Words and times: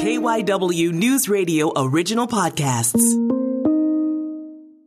KYW 0.00 0.92
News 0.92 1.28
Radio 1.28 1.70
original 1.76 2.26
podcasts. 2.26 3.02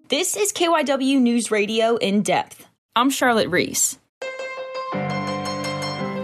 This 0.10 0.36
is 0.36 0.52
KYW 0.52 1.22
News 1.22 1.52
Radio 1.52 1.98
in 1.98 2.24
depth. 2.24 2.66
I'm 2.96 3.12
Charlotte 3.12 3.50
Reese. 3.50 4.00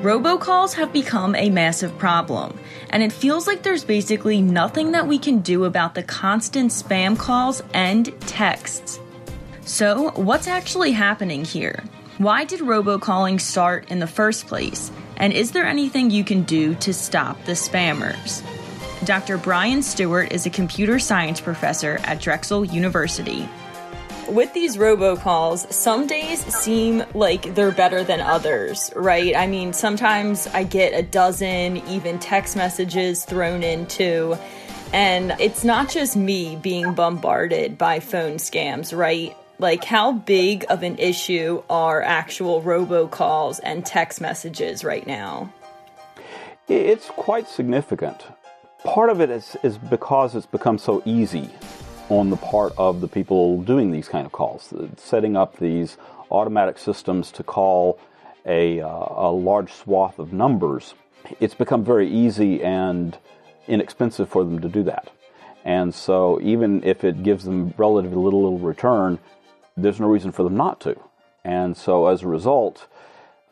Robocalls 0.01 0.73
have 0.73 0.91
become 0.91 1.35
a 1.35 1.51
massive 1.51 1.95
problem, 1.99 2.57
and 2.89 3.03
it 3.03 3.13
feels 3.13 3.45
like 3.45 3.61
there's 3.61 3.83
basically 3.83 4.41
nothing 4.41 4.93
that 4.93 5.05
we 5.05 5.19
can 5.19 5.41
do 5.41 5.65
about 5.65 5.93
the 5.93 6.01
constant 6.01 6.71
spam 6.71 7.15
calls 7.15 7.61
and 7.75 8.19
texts. 8.21 8.99
So, 9.65 10.09
what's 10.15 10.47
actually 10.47 10.93
happening 10.93 11.45
here? 11.45 11.83
Why 12.17 12.43
did 12.43 12.61
robocalling 12.61 13.39
start 13.39 13.91
in 13.91 13.99
the 13.99 14.07
first 14.07 14.47
place? 14.47 14.89
And 15.17 15.31
is 15.31 15.51
there 15.51 15.67
anything 15.67 16.09
you 16.09 16.23
can 16.23 16.41
do 16.41 16.73
to 16.75 16.91
stop 16.91 17.45
the 17.45 17.51
spammers? 17.51 18.43
Dr. 19.05 19.37
Brian 19.37 19.81
Stuart 19.81 20.33
is 20.33 20.45
a 20.45 20.49
computer 20.49 20.99
science 20.99 21.39
professor 21.39 21.99
at 22.03 22.19
Drexel 22.19 22.65
University. 22.65 23.47
With 24.27 24.53
these 24.53 24.75
robocalls, 24.75 25.71
some 25.71 26.05
days 26.05 26.39
seem 26.53 27.03
like 27.13 27.55
they're 27.55 27.71
better 27.71 28.03
than 28.03 28.19
others, 28.19 28.91
right? 28.95 29.35
I 29.35 29.47
mean, 29.47 29.71
sometimes 29.71 30.47
I 30.47 30.63
get 30.63 30.93
a 30.93 31.01
dozen, 31.01 31.77
even 31.87 32.19
text 32.19 32.57
messages 32.57 33.23
thrown 33.23 33.63
in 33.63 33.87
too. 33.87 34.37
And 34.91 35.31
it's 35.39 35.63
not 35.63 35.89
just 35.89 36.17
me 36.17 36.57
being 36.57 36.93
bombarded 36.93 37.77
by 37.77 38.01
phone 38.01 38.33
scams, 38.33 38.95
right? 38.95 39.35
Like, 39.59 39.83
how 39.83 40.11
big 40.11 40.65
of 40.69 40.83
an 40.83 40.97
issue 40.97 41.63
are 41.69 42.01
actual 42.01 42.61
robocalls 42.61 43.59
and 43.63 43.85
text 43.85 44.19
messages 44.19 44.83
right 44.83 45.07
now? 45.07 45.51
It's 46.67 47.07
quite 47.09 47.47
significant. 47.47 48.25
Part 48.83 49.09
of 49.09 49.19
it 49.21 49.29
is, 49.29 49.57
is 49.63 49.77
because 49.77 50.35
it's 50.35 50.45
become 50.45 50.77
so 50.77 51.01
easy 51.05 51.49
on 52.09 52.29
the 52.29 52.37
part 52.37 52.73
of 52.77 53.01
the 53.01 53.07
people 53.07 53.61
doing 53.61 53.91
these 53.91 54.07
kind 54.07 54.25
of 54.25 54.31
calls, 54.31 54.73
setting 54.97 55.35
up 55.35 55.57
these 55.57 55.97
automatic 56.31 56.77
systems 56.77 57.31
to 57.33 57.43
call 57.43 57.99
a, 58.45 58.81
uh, 58.81 58.87
a 58.87 59.31
large 59.31 59.71
swath 59.73 60.17
of 60.17 60.33
numbers. 60.33 60.93
It's 61.39 61.53
become 61.53 61.83
very 61.83 62.09
easy 62.09 62.63
and 62.63 63.17
inexpensive 63.67 64.29
for 64.29 64.43
them 64.43 64.59
to 64.59 64.69
do 64.69 64.83
that. 64.83 65.11
And 65.65 65.93
so, 65.93 66.39
even 66.41 66.83
if 66.83 67.03
it 67.03 67.21
gives 67.21 67.43
them 67.43 67.73
relatively 67.77 68.17
little, 68.17 68.43
little 68.43 68.59
return, 68.59 69.19
there's 69.75 69.99
no 69.99 70.07
reason 70.07 70.31
for 70.31 70.43
them 70.43 70.55
not 70.55 70.79
to. 70.81 70.95
And 71.43 71.75
so, 71.75 72.07
as 72.07 72.23
a 72.23 72.27
result, 72.27 72.87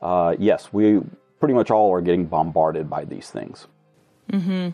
uh, 0.02 0.35
yes, 0.39 0.69
we 0.71 1.02
pretty 1.39 1.53
much 1.53 1.69
all 1.69 1.93
are 1.93 2.02
getting 2.02 2.25
bombarded 2.25 2.89
by 2.89 3.03
these 3.03 3.30
things. 3.30 3.67
Mm-hmm. 4.31 4.69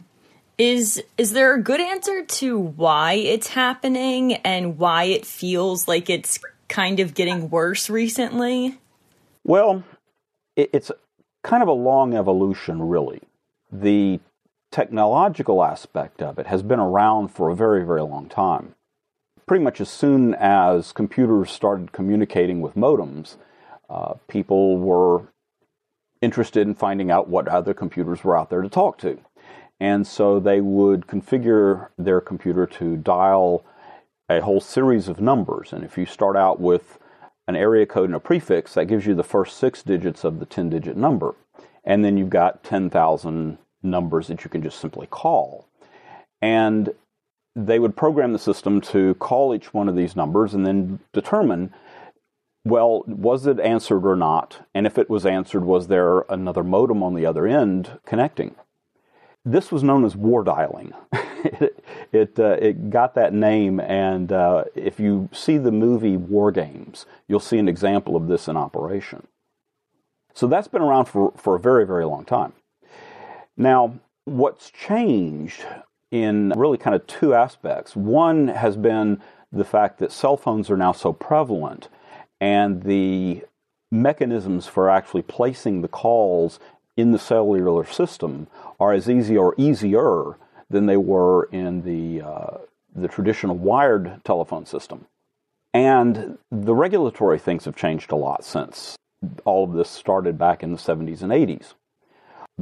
Is 0.57 1.01
is 1.17 1.33
there 1.33 1.55
a 1.55 1.61
good 1.61 1.81
answer 1.81 2.23
to 2.23 2.59
why 2.59 3.13
it's 3.13 3.47
happening 3.47 4.33
and 4.35 4.77
why 4.77 5.05
it 5.05 5.25
feels 5.25 5.87
like 5.87 6.09
it's 6.09 6.39
kind 6.67 6.99
of 6.99 7.13
getting 7.15 7.49
worse 7.49 7.89
recently? 7.89 8.77
Well, 9.43 9.83
it, 10.55 10.69
it's 10.73 10.91
kind 11.43 11.63
of 11.63 11.69
a 11.69 11.73
long 11.73 12.13
evolution, 12.13 12.81
really. 12.87 13.21
The 13.71 14.19
technological 14.71 15.63
aspect 15.63 16.21
of 16.21 16.39
it 16.39 16.47
has 16.47 16.63
been 16.63 16.79
around 16.79 17.29
for 17.29 17.49
a 17.49 17.55
very, 17.55 17.85
very 17.85 18.01
long 18.01 18.29
time. 18.29 18.75
Pretty 19.45 19.63
much 19.63 19.81
as 19.81 19.89
soon 19.89 20.33
as 20.35 20.91
computers 20.91 21.51
started 21.51 21.91
communicating 21.91 22.61
with 22.61 22.75
modems, 22.75 23.35
uh, 23.89 24.13
people 24.27 24.77
were 24.77 25.23
interested 26.21 26.65
in 26.65 26.73
finding 26.73 27.11
out 27.11 27.27
what 27.27 27.47
other 27.47 27.73
computers 27.73 28.23
were 28.23 28.37
out 28.37 28.49
there 28.49 28.61
to 28.61 28.69
talk 28.69 28.97
to. 28.99 29.19
And 29.79 30.07
so 30.07 30.39
they 30.39 30.61
would 30.61 31.07
configure 31.07 31.89
their 31.97 32.21
computer 32.21 32.65
to 32.65 32.95
dial 32.97 33.65
a 34.29 34.41
whole 34.41 34.61
series 34.61 35.07
of 35.07 35.19
numbers. 35.19 35.73
And 35.73 35.83
if 35.83 35.97
you 35.97 36.05
start 36.05 36.37
out 36.37 36.59
with 36.59 36.99
an 37.47 37.55
area 37.55 37.85
code 37.85 38.05
and 38.05 38.15
a 38.15 38.19
prefix, 38.19 38.73
that 38.73 38.85
gives 38.85 39.05
you 39.05 39.15
the 39.15 39.23
first 39.23 39.57
six 39.57 39.83
digits 39.83 40.23
of 40.23 40.39
the 40.39 40.45
10 40.45 40.69
digit 40.69 40.95
number. 40.95 41.35
And 41.83 42.05
then 42.05 42.17
you've 42.17 42.29
got 42.29 42.63
10,000 42.63 43.57
numbers 43.81 44.27
that 44.27 44.43
you 44.43 44.49
can 44.49 44.63
just 44.63 44.79
simply 44.79 45.07
call. 45.07 45.67
And 46.41 46.93
they 47.55 47.79
would 47.79 47.95
program 47.95 48.33
the 48.33 48.39
system 48.39 48.81
to 48.81 49.15
call 49.15 49.53
each 49.53 49.73
one 49.73 49.89
of 49.89 49.95
these 49.95 50.15
numbers 50.15 50.53
and 50.53 50.65
then 50.65 50.99
determine 51.11 51.73
well, 52.65 53.03
was 53.07 53.45
it 53.45 53.59
answered 53.59 54.05
or 54.05 54.15
not? 54.15 54.65
And 54.73 54.87
if 54.87 54.97
it 54.97 55.09
was 55.09 55.25
answered, 55.25 55.65
was 55.65 55.87
there 55.87 56.21
another 56.29 56.63
modem 56.63 57.03
on 57.03 57.13
the 57.13 57.25
other 57.25 57.45
end 57.45 57.99
connecting? 58.05 58.55
This 59.45 59.71
was 59.71 59.83
known 59.83 60.05
as 60.05 60.15
war 60.15 60.43
dialing. 60.43 60.93
it 61.11 61.83
it, 62.11 62.39
uh, 62.39 62.57
it, 62.61 62.89
got 62.89 63.15
that 63.15 63.33
name, 63.33 63.79
and 63.79 64.31
uh, 64.31 64.63
if 64.75 64.99
you 64.99 65.29
see 65.33 65.57
the 65.57 65.71
movie 65.71 66.15
War 66.15 66.51
Games, 66.51 67.05
you'll 67.27 67.39
see 67.39 67.57
an 67.57 67.67
example 67.67 68.15
of 68.15 68.27
this 68.27 68.47
in 68.47 68.55
operation. 68.55 69.27
So 70.33 70.47
that's 70.47 70.67
been 70.67 70.81
around 70.81 71.05
for, 71.05 71.33
for 71.35 71.55
a 71.55 71.59
very, 71.59 71.85
very 71.85 72.05
long 72.05 72.23
time. 72.23 72.53
Now, 73.57 73.99
what's 74.25 74.71
changed 74.71 75.65
in 76.13 76.53
really 76.55 76.77
kind 76.77 76.95
of 76.95 77.05
two 77.07 77.33
aspects. 77.33 77.95
One 77.95 78.49
has 78.49 78.77
been 78.77 79.19
the 79.51 79.65
fact 79.65 79.97
that 79.97 80.11
cell 80.11 80.37
phones 80.37 80.69
are 80.69 80.77
now 80.77 80.91
so 80.91 81.11
prevalent, 81.11 81.89
and 82.39 82.83
the 82.83 83.43
mechanisms 83.91 84.67
for 84.67 84.91
actually 84.91 85.23
placing 85.23 85.81
the 85.81 85.87
calls 85.87 86.59
in 86.95 87.11
the 87.11 87.19
cellular 87.19 87.85
system 87.85 88.47
are 88.79 88.93
as 88.93 89.09
easy 89.09 89.37
or 89.37 89.55
easier 89.57 90.37
than 90.69 90.85
they 90.85 90.97
were 90.97 91.45
in 91.45 91.81
the 91.81 92.25
uh, 92.25 92.57
the 92.95 93.07
traditional 93.07 93.55
wired 93.55 94.21
telephone 94.23 94.65
system. 94.65 95.05
And 95.73 96.37
the 96.51 96.75
regulatory 96.75 97.39
things 97.39 97.65
have 97.65 97.75
changed 97.75 98.11
a 98.11 98.15
lot 98.15 98.43
since 98.43 98.95
all 99.45 99.63
of 99.63 99.73
this 99.73 99.89
started 99.89 100.37
back 100.37 100.61
in 100.63 100.71
the 100.71 100.77
70s 100.77 101.21
and 101.21 101.31
80s. 101.31 101.73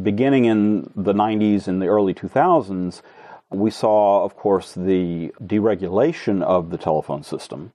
Beginning 0.02 0.46
in 0.46 0.90
the 0.96 1.14
90s 1.14 1.68
and 1.68 1.82
the 1.82 1.88
early 1.88 2.14
2000s, 2.14 3.02
we 3.50 3.70
saw, 3.70 4.24
of 4.24 4.38
course, 4.38 4.74
the 4.74 5.34
deregulation 5.44 6.42
of 6.42 6.70
the 6.70 6.78
telephone 6.78 7.24
system. 7.24 7.72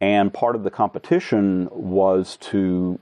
And 0.00 0.34
part 0.34 0.56
of 0.56 0.64
the 0.64 0.70
competition 0.70 1.68
was 1.70 2.36
to 2.38 2.98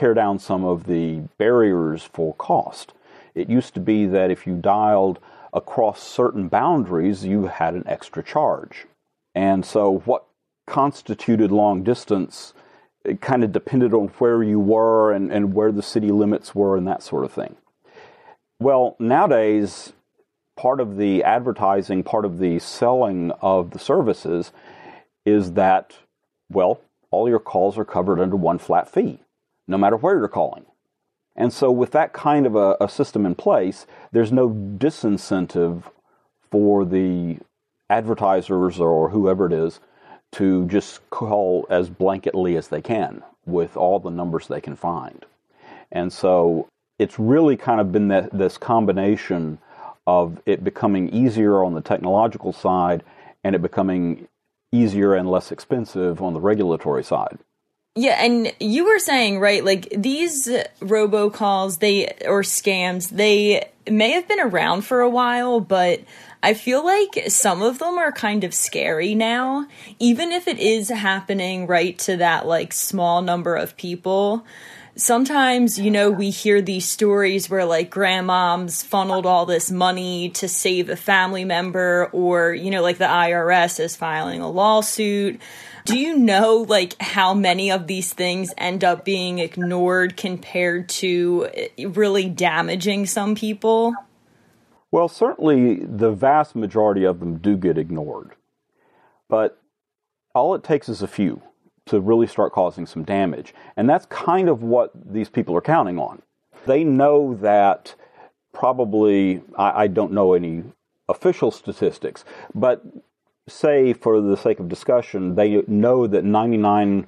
tear 0.00 0.14
down 0.14 0.38
some 0.38 0.64
of 0.64 0.86
the 0.86 1.20
barriers 1.36 2.02
for 2.02 2.34
cost. 2.36 2.94
It 3.34 3.50
used 3.50 3.74
to 3.74 3.80
be 3.80 4.06
that 4.06 4.30
if 4.30 4.46
you 4.46 4.56
dialed 4.56 5.18
across 5.52 6.02
certain 6.02 6.48
boundaries, 6.48 7.26
you 7.26 7.48
had 7.48 7.74
an 7.74 7.84
extra 7.86 8.22
charge. 8.22 8.86
And 9.34 9.64
so, 9.64 9.98
what 10.06 10.24
constituted 10.66 11.50
long 11.50 11.82
distance 11.82 12.54
it 13.04 13.20
kind 13.20 13.44
of 13.44 13.52
depended 13.52 13.92
on 13.94 14.08
where 14.18 14.42
you 14.42 14.58
were 14.60 15.12
and, 15.12 15.32
and 15.32 15.54
where 15.54 15.72
the 15.72 15.82
city 15.82 16.10
limits 16.10 16.54
were 16.54 16.76
and 16.76 16.86
that 16.86 17.02
sort 17.02 17.24
of 17.24 17.32
thing. 17.32 17.56
Well, 18.58 18.94
nowadays, 18.98 19.94
part 20.56 20.80
of 20.80 20.98
the 20.98 21.24
advertising, 21.24 22.04
part 22.04 22.26
of 22.26 22.38
the 22.38 22.58
selling 22.58 23.32
of 23.40 23.70
the 23.70 23.78
services 23.78 24.52
is 25.24 25.52
that, 25.52 25.96
well, 26.50 26.80
all 27.10 27.26
your 27.26 27.38
calls 27.38 27.78
are 27.78 27.86
covered 27.86 28.20
under 28.20 28.36
one 28.36 28.58
flat 28.58 28.90
fee 28.90 29.20
no 29.70 29.78
matter 29.78 29.96
where 29.96 30.18
you're 30.18 30.28
calling. 30.28 30.66
And 31.36 31.52
so, 31.52 31.70
with 31.70 31.92
that 31.92 32.12
kind 32.12 32.44
of 32.44 32.56
a, 32.56 32.76
a 32.80 32.88
system 32.88 33.24
in 33.24 33.34
place, 33.34 33.86
there's 34.12 34.32
no 34.32 34.50
disincentive 34.50 35.84
for 36.50 36.84
the 36.84 37.38
advertisers 37.88 38.80
or 38.80 39.10
whoever 39.10 39.46
it 39.46 39.52
is 39.52 39.80
to 40.32 40.66
just 40.66 41.08
call 41.10 41.66
as 41.70 41.88
blanketly 41.88 42.58
as 42.58 42.68
they 42.68 42.82
can 42.82 43.22
with 43.46 43.76
all 43.76 43.98
the 43.98 44.10
numbers 44.10 44.48
they 44.48 44.60
can 44.60 44.76
find. 44.76 45.24
And 45.90 46.12
so 46.12 46.68
it's 46.98 47.18
really 47.18 47.56
kind 47.56 47.80
of 47.80 47.90
been 47.90 48.08
that, 48.08 48.30
this 48.36 48.58
combination 48.58 49.58
of 50.06 50.40
it 50.46 50.62
becoming 50.62 51.08
easier 51.10 51.64
on 51.64 51.74
the 51.74 51.80
technological 51.80 52.52
side 52.52 53.02
and 53.42 53.54
it 53.54 53.62
becoming 53.62 54.28
easier 54.72 55.14
and 55.14 55.30
less 55.30 55.50
expensive 55.50 56.20
on 56.22 56.34
the 56.34 56.40
regulatory 56.40 57.02
side. 57.02 57.38
Yeah, 57.96 58.22
and 58.24 58.52
you 58.60 58.84
were 58.84 59.00
saying, 59.00 59.40
right, 59.40 59.64
like 59.64 59.88
these 59.90 60.46
robocalls, 60.80 61.80
they 61.80 62.06
or 62.24 62.42
scams, 62.42 63.10
they 63.10 63.68
may 63.90 64.12
have 64.12 64.28
been 64.28 64.38
around 64.40 64.82
for 64.82 65.00
a 65.00 65.10
while, 65.10 65.58
but 65.58 66.00
I 66.42 66.54
feel 66.54 66.84
like 66.84 67.24
some 67.28 67.62
of 67.62 67.80
them 67.80 67.98
are 67.98 68.12
kind 68.12 68.44
of 68.44 68.54
scary 68.54 69.14
now, 69.16 69.66
even 69.98 70.30
if 70.30 70.46
it 70.46 70.58
is 70.60 70.88
happening 70.88 71.66
right 71.66 71.98
to 72.00 72.16
that 72.18 72.46
like 72.46 72.72
small 72.72 73.22
number 73.22 73.56
of 73.56 73.76
people. 73.76 74.46
Sometimes, 75.00 75.78
you 75.78 75.90
know, 75.90 76.10
we 76.10 76.30
hear 76.30 76.60
these 76.60 76.84
stories 76.86 77.48
where 77.48 77.64
like 77.64 77.90
grandmoms 77.90 78.84
funneled 78.84 79.26
all 79.26 79.46
this 79.46 79.70
money 79.70 80.28
to 80.30 80.46
save 80.46 80.90
a 80.90 80.96
family 80.96 81.44
member, 81.44 82.10
or, 82.12 82.52
you 82.52 82.70
know, 82.70 82.82
like 82.82 82.98
the 82.98 83.04
IRS 83.04 83.80
is 83.80 83.96
filing 83.96 84.40
a 84.40 84.50
lawsuit 84.50 85.40
do 85.84 85.98
you 85.98 86.16
know 86.16 86.66
like 86.68 87.00
how 87.00 87.34
many 87.34 87.70
of 87.70 87.86
these 87.86 88.12
things 88.12 88.52
end 88.58 88.84
up 88.84 89.04
being 89.04 89.38
ignored 89.38 90.16
compared 90.16 90.88
to 90.88 91.48
eh, 91.52 91.86
really 91.88 92.28
damaging 92.28 93.06
some 93.06 93.34
people? 93.34 93.94
Well, 94.90 95.08
certainly 95.08 95.76
the 95.76 96.10
vast 96.10 96.56
majority 96.56 97.04
of 97.04 97.20
them 97.20 97.38
do 97.38 97.56
get 97.56 97.78
ignored. 97.78 98.32
But 99.28 99.60
all 100.34 100.54
it 100.54 100.64
takes 100.64 100.88
is 100.88 101.02
a 101.02 101.08
few 101.08 101.42
to 101.90 102.00
really 102.00 102.26
start 102.26 102.52
causing 102.52 102.86
some 102.86 103.04
damage. 103.04 103.52
And 103.76 103.88
that's 103.88 104.06
kind 104.06 104.48
of 104.48 104.62
what 104.62 104.92
these 104.94 105.28
people 105.28 105.56
are 105.56 105.60
counting 105.60 105.98
on. 105.98 106.22
They 106.66 106.84
know 106.84 107.34
that 107.34 107.94
probably, 108.52 109.42
I, 109.56 109.84
I 109.84 109.86
don't 109.86 110.12
know 110.12 110.34
any 110.34 110.64
official 111.08 111.50
statistics, 111.50 112.24
but 112.54 112.82
say 113.48 113.92
for 113.92 114.20
the 114.20 114.36
sake 114.36 114.60
of 114.60 114.68
discussion, 114.68 115.34
they 115.34 115.62
know 115.66 116.06
that 116.06 116.24
99% 116.24 117.06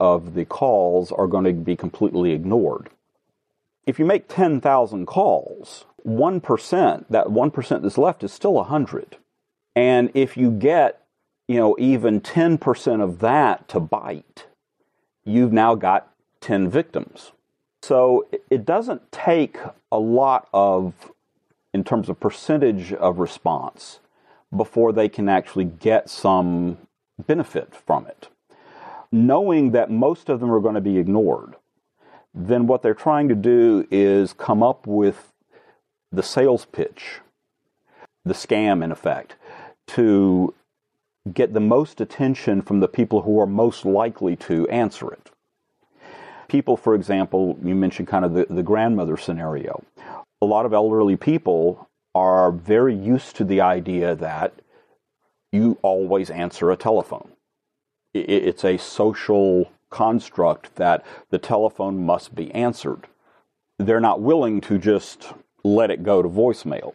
of 0.00 0.34
the 0.34 0.44
calls 0.44 1.12
are 1.12 1.26
going 1.26 1.44
to 1.44 1.52
be 1.52 1.76
completely 1.76 2.32
ignored. 2.32 2.90
If 3.86 3.98
you 3.98 4.04
make 4.04 4.28
10,000 4.28 5.06
calls, 5.06 5.84
1%, 6.06 7.04
that 7.10 7.26
1% 7.26 7.82
that's 7.82 7.98
left 7.98 8.24
is 8.24 8.32
still 8.32 8.54
100. 8.54 9.18
And 9.76 10.10
if 10.14 10.36
you 10.36 10.50
get, 10.50 11.03
you 11.48 11.56
know, 11.56 11.76
even 11.78 12.20
10% 12.20 13.02
of 13.02 13.18
that 13.20 13.68
to 13.68 13.80
bite, 13.80 14.46
you've 15.24 15.52
now 15.52 15.74
got 15.74 16.10
10 16.40 16.68
victims. 16.68 17.32
So 17.82 18.26
it 18.50 18.64
doesn't 18.64 19.12
take 19.12 19.58
a 19.92 19.98
lot 19.98 20.48
of, 20.54 21.12
in 21.74 21.84
terms 21.84 22.08
of 22.08 22.18
percentage 22.18 22.92
of 22.94 23.18
response, 23.18 24.00
before 24.54 24.92
they 24.92 25.08
can 25.08 25.28
actually 25.28 25.64
get 25.64 26.08
some 26.08 26.78
benefit 27.26 27.74
from 27.74 28.06
it. 28.06 28.28
Knowing 29.12 29.72
that 29.72 29.90
most 29.90 30.28
of 30.28 30.40
them 30.40 30.50
are 30.50 30.60
going 30.60 30.74
to 30.74 30.80
be 30.80 30.98
ignored, 30.98 31.56
then 32.32 32.66
what 32.66 32.82
they're 32.82 32.94
trying 32.94 33.28
to 33.28 33.34
do 33.34 33.86
is 33.90 34.32
come 34.32 34.62
up 34.62 34.86
with 34.86 35.32
the 36.10 36.22
sales 36.22 36.64
pitch, 36.64 37.20
the 38.24 38.34
scam 38.34 38.82
in 38.82 38.90
effect, 38.90 39.36
to 39.86 40.54
get 41.32 41.54
the 41.54 41.60
most 41.60 42.00
attention 42.00 42.60
from 42.60 42.80
the 42.80 42.88
people 42.88 43.22
who 43.22 43.40
are 43.40 43.46
most 43.46 43.84
likely 43.86 44.36
to 44.36 44.68
answer 44.68 45.10
it. 45.12 45.30
People, 46.48 46.76
for 46.76 46.94
example, 46.94 47.58
you 47.62 47.74
mentioned 47.74 48.08
kind 48.08 48.24
of 48.24 48.34
the, 48.34 48.46
the 48.50 48.62
grandmother 48.62 49.16
scenario. 49.16 49.82
A 50.42 50.46
lot 50.46 50.66
of 50.66 50.74
elderly 50.74 51.16
people 51.16 51.88
are 52.14 52.52
very 52.52 52.94
used 52.94 53.36
to 53.36 53.44
the 53.44 53.60
idea 53.60 54.14
that 54.14 54.52
you 55.50 55.78
always 55.82 56.30
answer 56.30 56.70
a 56.70 56.76
telephone. 56.76 57.30
It's 58.12 58.64
a 58.64 58.76
social 58.76 59.70
construct 59.90 60.76
that 60.76 61.04
the 61.30 61.38
telephone 61.38 62.04
must 62.04 62.34
be 62.34 62.52
answered. 62.52 63.06
They're 63.78 64.00
not 64.00 64.20
willing 64.20 64.60
to 64.62 64.78
just 64.78 65.32
let 65.64 65.90
it 65.90 66.02
go 66.02 66.22
to 66.22 66.28
voicemail. 66.28 66.94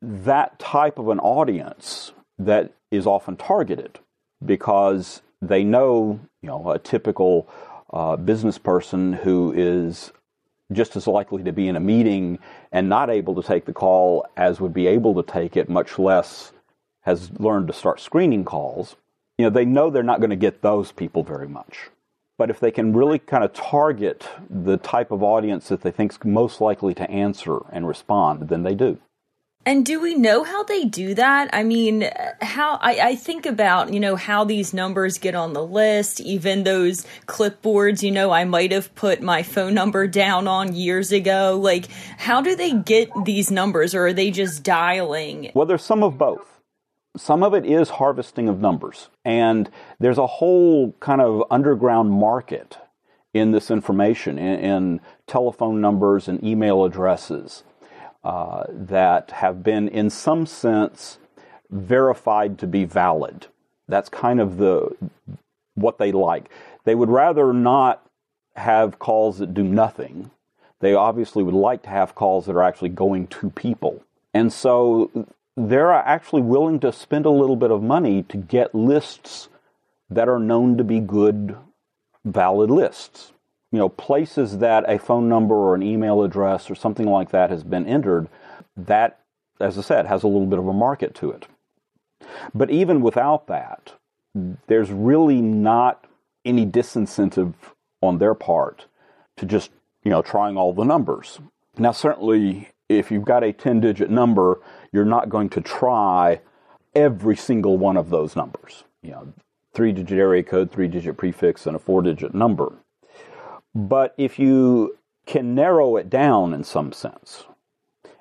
That 0.00 0.58
type 0.58 0.98
of 0.98 1.08
an 1.08 1.20
audience 1.20 2.12
that 2.38 2.72
is 2.92 3.06
often 3.06 3.36
targeted 3.36 3.98
because 4.44 5.22
they 5.40 5.64
know, 5.64 6.20
you 6.42 6.48
know, 6.48 6.70
a 6.70 6.78
typical 6.78 7.48
uh, 7.92 8.16
business 8.16 8.58
person 8.58 9.12
who 9.12 9.52
is 9.56 10.12
just 10.72 10.94
as 10.96 11.06
likely 11.06 11.42
to 11.42 11.52
be 11.52 11.68
in 11.68 11.76
a 11.76 11.80
meeting 11.80 12.38
and 12.70 12.88
not 12.88 13.10
able 13.10 13.34
to 13.34 13.42
take 13.42 13.64
the 13.64 13.72
call 13.72 14.26
as 14.36 14.60
would 14.60 14.72
be 14.72 14.86
able 14.86 15.14
to 15.14 15.22
take 15.22 15.56
it, 15.56 15.68
much 15.68 15.98
less 15.98 16.52
has 17.02 17.30
learned 17.38 17.66
to 17.66 17.72
start 17.72 18.00
screening 18.00 18.44
calls. 18.44 18.96
You 19.38 19.46
know, 19.46 19.50
they 19.50 19.64
know 19.64 19.90
they're 19.90 20.02
not 20.02 20.20
going 20.20 20.30
to 20.30 20.36
get 20.36 20.62
those 20.62 20.92
people 20.92 21.22
very 21.22 21.48
much. 21.48 21.90
But 22.38 22.50
if 22.50 22.60
they 22.60 22.70
can 22.70 22.94
really 22.94 23.18
kind 23.18 23.44
of 23.44 23.52
target 23.52 24.28
the 24.48 24.76
type 24.76 25.10
of 25.10 25.22
audience 25.22 25.68
that 25.68 25.82
they 25.82 25.90
think 25.90 26.12
is 26.12 26.18
most 26.24 26.60
likely 26.60 26.94
to 26.94 27.10
answer 27.10 27.58
and 27.70 27.86
respond, 27.86 28.48
then 28.48 28.62
they 28.62 28.74
do. 28.74 28.98
And 29.64 29.86
do 29.86 30.00
we 30.00 30.16
know 30.16 30.42
how 30.42 30.64
they 30.64 30.84
do 30.84 31.14
that? 31.14 31.50
I 31.52 31.62
mean, 31.62 32.10
how 32.40 32.78
I, 32.80 32.98
I, 33.00 33.14
think 33.14 33.46
about, 33.46 33.92
you 33.92 34.00
know, 34.00 34.16
how 34.16 34.42
these 34.44 34.74
numbers 34.74 35.18
get 35.18 35.36
on 35.36 35.52
the 35.52 35.64
list, 35.64 36.20
even 36.20 36.64
those 36.64 37.06
clipboards, 37.26 38.02
you 38.02 38.10
know, 38.10 38.32
I 38.32 38.44
might 38.44 38.72
have 38.72 38.92
put 38.96 39.22
my 39.22 39.44
phone 39.44 39.74
number 39.74 40.08
down 40.08 40.48
on 40.48 40.74
years 40.74 41.12
ago. 41.12 41.58
Like, 41.62 41.86
how 42.18 42.40
do 42.40 42.56
they 42.56 42.72
get 42.72 43.08
these 43.24 43.52
numbers 43.52 43.94
or 43.94 44.08
are 44.08 44.12
they 44.12 44.32
just 44.32 44.64
dialing? 44.64 45.52
Well, 45.54 45.66
there's 45.66 45.84
some 45.84 46.02
of 46.02 46.18
both. 46.18 46.60
Some 47.16 47.44
of 47.44 47.54
it 47.54 47.64
is 47.64 47.90
harvesting 47.90 48.48
of 48.48 48.58
numbers, 48.58 49.10
and 49.22 49.70
there's 50.00 50.16
a 50.16 50.26
whole 50.26 50.92
kind 50.92 51.20
of 51.20 51.44
underground 51.50 52.10
market 52.10 52.78
in 53.34 53.52
this 53.52 53.70
information, 53.70 54.38
in, 54.38 54.58
in 54.58 55.00
telephone 55.26 55.82
numbers 55.82 56.26
and 56.26 56.42
email 56.42 56.84
addresses 56.84 57.64
uh, 58.24 58.64
that 58.68 59.30
have 59.32 59.62
been, 59.62 59.88
in 59.88 60.10
some 60.10 60.46
sense, 60.46 61.18
verified 61.70 62.58
to 62.58 62.66
be 62.66 62.84
valid. 62.84 63.46
That's 63.88 64.08
kind 64.08 64.40
of 64.40 64.58
the 64.58 64.94
what 65.74 65.98
they 65.98 66.12
like. 66.12 66.50
They 66.84 66.94
would 66.94 67.08
rather 67.08 67.52
not 67.52 68.04
have 68.56 68.98
calls 68.98 69.38
that 69.38 69.54
do 69.54 69.64
nothing. 69.64 70.30
They 70.80 70.94
obviously 70.94 71.42
would 71.42 71.54
like 71.54 71.82
to 71.84 71.88
have 71.88 72.14
calls 72.14 72.46
that 72.46 72.56
are 72.56 72.62
actually 72.62 72.90
going 72.90 73.28
to 73.28 73.50
people. 73.50 74.04
And 74.34 74.52
so 74.52 75.10
they're 75.56 75.92
actually 75.92 76.42
willing 76.42 76.80
to 76.80 76.92
spend 76.92 77.26
a 77.26 77.30
little 77.30 77.56
bit 77.56 77.70
of 77.70 77.82
money 77.82 78.22
to 78.24 78.36
get 78.36 78.74
lists 78.74 79.48
that 80.10 80.28
are 80.28 80.38
known 80.38 80.76
to 80.76 80.84
be 80.84 81.00
good, 81.00 81.56
valid 82.24 82.70
lists. 82.70 83.32
You 83.72 83.78
know, 83.78 83.88
places 83.88 84.58
that 84.58 84.84
a 84.86 84.98
phone 84.98 85.28
number 85.28 85.54
or 85.54 85.74
an 85.74 85.82
email 85.82 86.22
address 86.22 86.70
or 86.70 86.74
something 86.74 87.06
like 87.06 87.30
that 87.30 87.50
has 87.50 87.64
been 87.64 87.86
entered, 87.86 88.28
that, 88.76 89.20
as 89.58 89.78
I 89.78 89.82
said, 89.82 90.06
has 90.06 90.22
a 90.22 90.28
little 90.28 90.46
bit 90.46 90.58
of 90.58 90.68
a 90.68 90.72
market 90.72 91.14
to 91.16 91.30
it. 91.30 91.46
But 92.54 92.70
even 92.70 93.00
without 93.00 93.46
that, 93.48 93.94
there's 94.66 94.90
really 94.90 95.40
not 95.40 96.06
any 96.44 96.66
disincentive 96.66 97.54
on 98.00 98.18
their 98.18 98.34
part 98.34 98.86
to 99.36 99.46
just, 99.46 99.70
you 100.04 100.10
know, 100.10 100.22
trying 100.22 100.56
all 100.56 100.72
the 100.72 100.84
numbers. 100.84 101.40
Now, 101.78 101.92
certainly, 101.92 102.68
if 102.88 103.10
you've 103.10 103.24
got 103.24 103.44
a 103.44 103.52
10 103.52 103.80
digit 103.80 104.10
number, 104.10 104.60
you're 104.92 105.04
not 105.04 105.28
going 105.28 105.48
to 105.50 105.60
try 105.60 106.40
every 106.94 107.36
single 107.36 107.78
one 107.78 107.96
of 107.96 108.10
those 108.10 108.36
numbers. 108.36 108.84
You 109.02 109.12
know, 109.12 109.32
three 109.72 109.92
digit 109.92 110.18
area 110.18 110.42
code, 110.42 110.70
three 110.70 110.88
digit 110.88 111.16
prefix, 111.16 111.66
and 111.66 111.76
a 111.76 111.78
four 111.78 112.02
digit 112.02 112.34
number. 112.34 112.74
But 113.74 114.14
if 114.16 114.38
you 114.38 114.98
can 115.26 115.54
narrow 115.54 115.96
it 115.96 116.10
down 116.10 116.52
in 116.52 116.64
some 116.64 116.92
sense, 116.92 117.44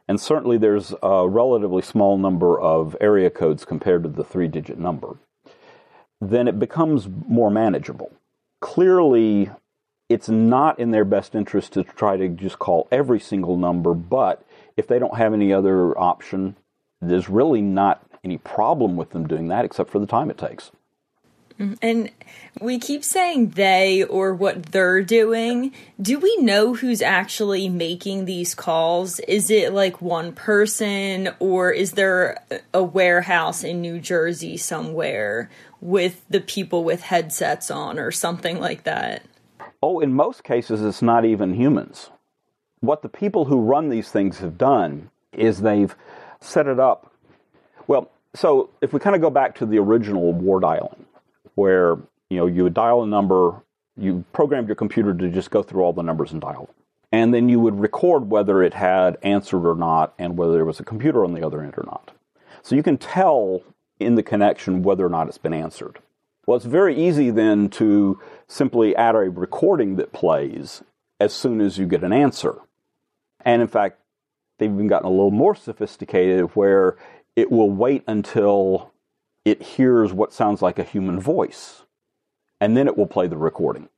and 0.07 0.19
certainly 0.19 0.57
there's 0.57 0.93
a 1.01 1.27
relatively 1.27 1.81
small 1.81 2.17
number 2.17 2.59
of 2.59 2.95
area 3.01 3.29
codes 3.29 3.65
compared 3.65 4.03
to 4.03 4.09
the 4.09 4.23
three 4.23 4.47
digit 4.47 4.77
number, 4.77 5.17
then 6.19 6.47
it 6.47 6.59
becomes 6.59 7.07
more 7.27 7.49
manageable. 7.49 8.11
Clearly, 8.59 9.49
it's 10.07 10.29
not 10.29 10.79
in 10.79 10.91
their 10.91 11.05
best 11.05 11.33
interest 11.33 11.73
to 11.73 11.83
try 11.83 12.17
to 12.17 12.29
just 12.29 12.59
call 12.59 12.87
every 12.91 13.19
single 13.19 13.57
number, 13.57 13.93
but 13.93 14.43
if 14.77 14.87
they 14.87 14.99
don't 14.99 15.17
have 15.17 15.33
any 15.33 15.51
other 15.51 15.97
option, 15.97 16.55
there's 17.01 17.29
really 17.29 17.61
not 17.61 18.03
any 18.23 18.37
problem 18.37 18.95
with 18.95 19.09
them 19.11 19.27
doing 19.27 19.47
that 19.47 19.65
except 19.65 19.89
for 19.89 19.99
the 19.99 20.05
time 20.05 20.29
it 20.29 20.37
takes. 20.37 20.71
Mm-hmm. 21.61 21.73
And 21.81 22.11
we 22.59 22.79
keep 22.79 23.03
saying 23.03 23.51
they 23.51 24.03
or 24.03 24.33
what 24.33 24.67
they're 24.67 25.03
doing. 25.03 25.73
Do 26.01 26.19
we 26.19 26.35
know 26.37 26.73
who's 26.73 27.01
actually 27.01 27.69
making 27.69 28.25
these 28.25 28.55
calls? 28.55 29.19
Is 29.21 29.49
it 29.49 29.73
like 29.73 30.01
one 30.01 30.33
person 30.33 31.29
or 31.39 31.71
is 31.71 31.93
there 31.93 32.43
a 32.73 32.83
warehouse 32.83 33.63
in 33.63 33.81
New 33.81 33.99
Jersey 33.99 34.57
somewhere 34.57 35.49
with 35.79 36.23
the 36.29 36.41
people 36.41 36.83
with 36.83 37.01
headsets 37.01 37.71
on 37.71 37.99
or 37.99 38.11
something 38.11 38.59
like 38.59 38.83
that? 38.83 39.23
Oh, 39.81 39.99
in 39.99 40.13
most 40.13 40.43
cases, 40.43 40.81
it's 40.81 41.01
not 41.01 41.25
even 41.25 41.53
humans. 41.53 42.09
What 42.81 43.01
the 43.01 43.09
people 43.09 43.45
who 43.45 43.61
run 43.61 43.89
these 43.89 44.09
things 44.09 44.39
have 44.39 44.57
done 44.57 45.09
is 45.31 45.61
they've 45.61 45.95
set 46.39 46.67
it 46.67 46.79
up. 46.79 47.13
Well, 47.87 48.11
so 48.33 48.69
if 48.81 48.93
we 48.93 48.99
kind 48.99 49.15
of 49.15 49.21
go 49.21 49.29
back 49.29 49.55
to 49.55 49.65
the 49.65 49.79
original 49.79 50.33
war 50.33 50.59
dialing, 50.59 51.05
where 51.55 51.97
you 52.29 52.37
know 52.37 52.45
you 52.45 52.63
would 52.63 52.73
dial 52.73 53.03
a 53.03 53.07
number, 53.07 53.61
you 53.97 54.23
programmed 54.33 54.67
your 54.67 54.75
computer 54.75 55.13
to 55.13 55.29
just 55.29 55.51
go 55.51 55.63
through 55.63 55.83
all 55.83 55.93
the 55.93 56.03
numbers 56.03 56.31
and 56.31 56.41
dial 56.41 56.65
them, 56.65 56.75
and 57.11 57.33
then 57.33 57.49
you 57.49 57.59
would 57.59 57.79
record 57.79 58.29
whether 58.29 58.63
it 58.63 58.73
had 58.73 59.17
answered 59.21 59.67
or 59.67 59.75
not, 59.75 60.13
and 60.17 60.37
whether 60.37 60.53
there 60.53 60.65
was 60.65 60.79
a 60.79 60.85
computer 60.85 61.23
on 61.23 61.33
the 61.33 61.45
other 61.45 61.61
end 61.61 61.73
or 61.77 61.83
not. 61.85 62.11
So 62.63 62.75
you 62.75 62.83
can 62.83 62.97
tell 62.97 63.61
in 63.99 64.15
the 64.15 64.23
connection 64.23 64.83
whether 64.83 65.05
or 65.05 65.09
not 65.09 65.27
it's 65.27 65.37
been 65.37 65.53
answered. 65.53 65.99
Well, 66.45 66.57
it's 66.57 66.65
very 66.65 66.95
easy 66.95 67.29
then 67.29 67.69
to 67.71 68.19
simply 68.47 68.95
add 68.95 69.15
a 69.15 69.29
recording 69.29 69.95
that 69.97 70.11
plays 70.11 70.83
as 71.19 71.33
soon 71.33 71.61
as 71.61 71.77
you 71.77 71.85
get 71.85 72.03
an 72.03 72.11
answer. 72.11 72.55
And 73.45 73.61
in 73.61 73.67
fact, 73.67 73.99
they've 74.57 74.71
even 74.71 74.87
gotten 74.87 75.07
a 75.07 75.11
little 75.11 75.31
more 75.31 75.55
sophisticated 75.55 76.55
where 76.55 76.97
it 77.35 77.51
will 77.51 77.69
wait 77.69 78.03
until 78.07 78.90
it 79.45 79.61
hears 79.61 80.13
what 80.13 80.33
sounds 80.33 80.61
like 80.61 80.79
a 80.79 80.83
human 80.83 81.19
voice, 81.19 81.83
and 82.59 82.75
then 82.75 82.87
it 82.87 82.97
will 82.97 83.07
play 83.07 83.27
the 83.27 83.37
recording. 83.37 83.89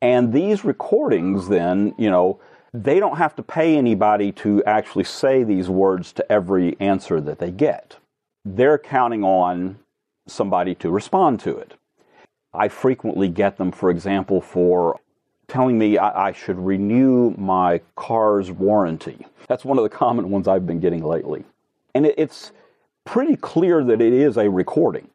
And 0.00 0.32
these 0.32 0.64
recordings, 0.64 1.48
then, 1.48 1.94
you 1.98 2.10
know, 2.10 2.40
they 2.72 2.98
don't 2.98 3.18
have 3.18 3.36
to 3.36 3.42
pay 3.42 3.76
anybody 3.76 4.32
to 4.32 4.62
actually 4.64 5.04
say 5.04 5.44
these 5.44 5.68
words 5.68 6.12
to 6.14 6.32
every 6.32 6.76
answer 6.80 7.20
that 7.20 7.38
they 7.38 7.50
get. 7.50 7.96
They're 8.44 8.78
counting 8.78 9.22
on 9.22 9.78
somebody 10.26 10.74
to 10.76 10.90
respond 10.90 11.40
to 11.40 11.56
it. 11.56 11.74
I 12.52 12.68
frequently 12.68 13.28
get 13.28 13.56
them, 13.58 13.72
for 13.72 13.90
example, 13.90 14.40
for 14.40 15.00
telling 15.48 15.78
me 15.78 15.98
I, 15.98 16.28
I, 16.28 16.32
should 16.32 16.58
renew 16.58 17.34
my 17.36 17.80
car's 17.96 18.50
warranty. 18.50 19.26
That's 19.48 19.64
one 19.64 19.78
of 19.78 19.84
the 19.84 19.90
common 19.90 20.30
ones 20.30 20.48
I've 20.48 20.66
been 20.66 20.80
getting 20.80 21.04
lately. 21.04 21.44
And 21.94 22.06
it, 22.06 22.14
it's 22.16 22.52
pretty 23.04 23.36
clear 23.36 23.84
that 23.84 24.00
it 24.00 24.12
is 24.12 24.36
a 24.36 24.50
recording. 24.50 25.08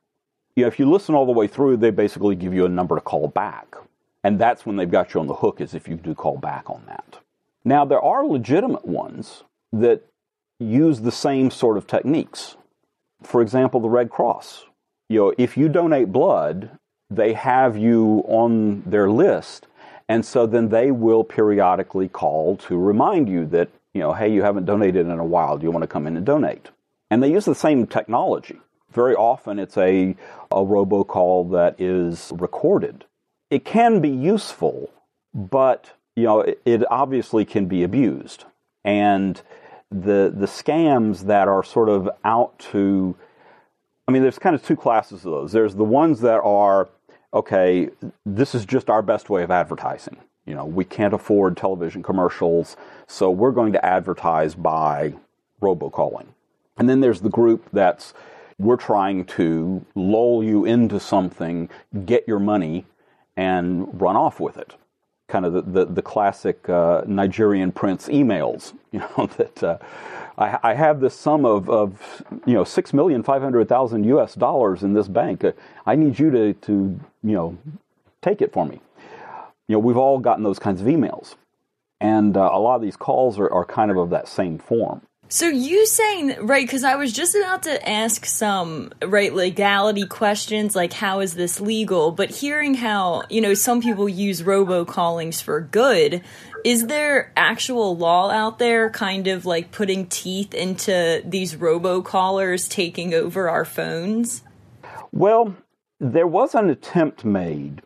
You 0.55 0.63
know, 0.63 0.67
if 0.67 0.79
you 0.79 0.89
listen 0.89 1.15
all 1.15 1.25
the 1.25 1.31
way 1.31 1.48
through, 1.48 1.77
they 1.77 1.91
basically 1.91 2.36
give 2.36 2.53
you 2.53 2.65
a 2.65 2.69
number 2.69 2.96
to 2.96 3.01
call 3.01 3.27
back. 3.27 3.75
And 4.24 4.39
that's 4.39 4.65
when 4.65 4.75
they've 4.75 4.89
got 4.89 5.13
you 5.13 5.19
on 5.19 5.27
the 5.27 5.36
hook, 5.36 5.62
is 5.62 5.74
if 5.74 5.88
you 5.88 5.96
do 5.96 6.13
call 6.13 6.38
back 6.38 6.69
on 6.69 6.84
that. 6.88 7.19
Now, 7.63 7.86
there 7.86 8.01
are 8.01 8.25
legitimate 8.25 8.86
ones 8.86 9.43
that 9.72 10.05
use 10.60 11.01
the 11.01 11.12
same 11.12 11.51
sort 11.51 11.77
of 11.77 11.88
techniques. 11.88 12.58
For 13.24 13.41
example, 13.41 13.79
the 13.79 13.89
Red 13.89 14.10
Cross. 14.10 14.65
You 15.08 15.19
know, 15.19 15.34
if 15.38 15.58
you 15.58 15.69
donate 15.69 16.12
blood, 16.12 16.72
they 17.10 17.34
have 17.34 17.77
you 17.77 18.24
on 18.27 18.84
their 18.86 19.10
list, 19.10 19.67
and 20.08 20.25
so 20.25 20.46
then 20.46 20.69
they 20.69 20.91
will 20.91 21.24
periodically 21.24 22.08
call 22.08 22.58
to 22.58 22.77
remind 22.77 23.29
you 23.29 23.46
that, 23.48 23.69
you 23.93 24.01
know, 24.01 24.13
hey, 24.13 24.31
you 24.31 24.43
haven't 24.43 24.65
donated 24.65 25.08
in 25.08 25.19
a 25.19 25.25
while. 25.25 25.58
Do 25.58 25.63
you 25.63 25.72
want 25.72 25.84
to 25.84 25.88
come 25.88 26.08
in 26.08 26.17
and 26.17 26.25
donate? 26.25 26.69
And 27.09 27.23
they 27.23 27.31
use 27.31 27.45
the 27.45 27.55
same 27.55 27.87
technology. 27.87 28.59
Very 28.91 29.15
often 29.15 29.59
it's 29.59 29.77
a, 29.77 30.15
a 30.51 30.57
robocall 30.57 31.51
that 31.51 31.79
is 31.79 32.31
recorded. 32.35 33.05
It 33.49 33.65
can 33.65 33.99
be 33.99 34.09
useful, 34.09 34.89
but 35.33 35.91
you 36.15 36.23
know, 36.23 36.41
it, 36.41 36.61
it 36.65 36.83
obviously 36.91 37.45
can 37.45 37.65
be 37.65 37.83
abused. 37.83 38.45
And 38.83 39.41
the 39.91 40.31
the 40.35 40.45
scams 40.45 41.21
that 41.25 41.47
are 41.47 41.63
sort 41.63 41.89
of 41.89 42.09
out 42.23 42.57
to 42.71 43.15
I 44.09 44.11
mean, 44.11 44.23
there's 44.23 44.39
kind 44.39 44.55
of 44.55 44.65
two 44.65 44.75
classes 44.75 45.23
of 45.23 45.31
those. 45.31 45.51
There's 45.51 45.75
the 45.75 45.83
ones 45.83 46.21
that 46.21 46.39
are, 46.39 46.89
okay, 47.31 47.89
this 48.25 48.55
is 48.55 48.65
just 48.65 48.89
our 48.89 49.03
best 49.03 49.29
way 49.29 49.43
of 49.43 49.51
advertising. 49.51 50.17
You 50.47 50.55
know, 50.55 50.65
we 50.65 50.83
can't 50.83 51.13
afford 51.13 51.55
television 51.55 52.01
commercials, 52.01 52.75
so 53.05 53.29
we're 53.29 53.51
going 53.51 53.71
to 53.73 53.85
advertise 53.85 54.55
by 54.55 55.13
robocalling. 55.61 56.25
And 56.79 56.89
then 56.89 57.01
there's 57.01 57.21
the 57.21 57.29
group 57.29 57.67
that's, 57.71 58.13
we're 58.57 58.77
trying 58.77 59.25
to 59.25 59.86
lull 59.95 60.43
you 60.43 60.65
into 60.65 61.00
something, 61.00 61.69
get 62.05 62.27
your 62.27 62.39
money, 62.39 62.86
and 63.38 64.01
run 64.01 64.15
off 64.15 64.39
with 64.39 64.57
it 64.57 64.75
kind 65.29 65.45
of 65.45 65.53
the, 65.53 65.62
the, 65.62 65.86
the 65.86 66.01
classic 66.01 66.67
uh, 66.67 67.03
Nigerian 67.05 67.71
prince 67.71 68.07
emails, 68.09 68.74
you 68.91 69.00
know, 69.00 69.27
that 69.38 69.63
uh, 69.63 69.77
I, 70.38 70.59
I, 70.63 70.74
have 70.74 71.00
this 71.00 71.15
sum 71.15 71.45
of, 71.45 71.69
of 71.69 72.24
you 72.45 72.55
know, 72.55 72.63
six 72.63 72.93
million 72.93 73.24
five 73.24 73.41
hundred 73.41 73.69
thousand 73.69 74.03
US 74.05 74.33
dollars 74.36 74.83
in 74.83 74.93
this 74.93 75.07
bank. 75.07 75.45
I 75.86 75.95
need 75.95 76.19
you 76.19 76.31
to, 76.31 76.53
to, 76.53 76.74
you 76.74 77.00
know, 77.36 77.57
take 78.21 78.41
it 78.41 78.51
for 78.51 78.65
me. 78.65 78.81
You 79.67 79.75
know, 79.75 79.79
we've 79.79 79.98
all 79.98 80.19
gotten 80.19 80.43
those 80.43 80.59
kinds 80.59 80.81
of 80.81 80.88
emails. 80.88 81.36
And 82.01 82.36
uh, 82.36 82.50
a 82.51 82.59
lot 82.59 82.75
of 82.75 82.81
these 82.81 82.98
calls 82.98 83.38
are, 83.39 83.51
are 83.51 83.65
kind 83.65 83.91
of 83.91 83.98
of 83.98 84.09
that 84.09 84.27
same 84.27 84.57
form. 84.57 85.01
So 85.31 85.48
you 85.48 85.86
saying 85.86 86.38
right? 86.39 86.65
Because 86.65 86.83
I 86.83 86.95
was 86.95 87.13
just 87.13 87.36
about 87.36 87.62
to 87.63 87.88
ask 87.88 88.25
some 88.25 88.91
right 89.05 89.31
legality 89.31 90.07
questions, 90.07 90.75
like 90.75 90.91
how 90.91 91.19
is 91.19 91.36
this 91.36 91.62
legal? 91.62 92.12
But 92.12 92.31
hearing 92.31 92.74
how 92.74 93.21
you 93.29 93.39
know 93.39 93.53
some 93.53 93.79
people 93.79 94.09
use 94.09 94.41
robocallings 94.41 95.39
for 95.39 95.62
good, 95.62 96.24
is 96.65 96.88
there 96.88 97.31
actual 97.38 97.95
law 97.95 98.31
out 98.31 98.57
there, 98.57 98.89
kind 98.89 99.27
of 99.27 99.45
like 99.45 99.71
putting 99.71 100.07
teeth 100.07 100.55
into 100.55 101.21
these 101.24 101.53
robocallers 101.53 102.67
taking 102.67 103.13
over 103.13 103.48
our 103.48 103.65
phones? 103.65 104.41
Well, 105.12 105.55
there 106.00 106.27
was 106.27 106.55
an 106.55 106.71
attempt 106.71 107.24
made 107.24 107.83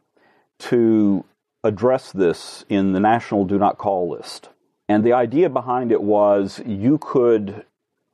to 0.60 1.26
address 1.62 2.14
this 2.14 2.64
in 2.70 2.94
the 2.94 3.02
National 3.02 3.44
Do 3.44 3.60
Not 3.60 3.78
Call 3.78 4.10
list. 4.10 4.48
And 4.90 5.04
the 5.04 5.14
idea 5.14 5.50
behind 5.50 5.92
it 5.92 6.02
was 6.02 6.62
you 6.66 6.98
could, 6.98 7.66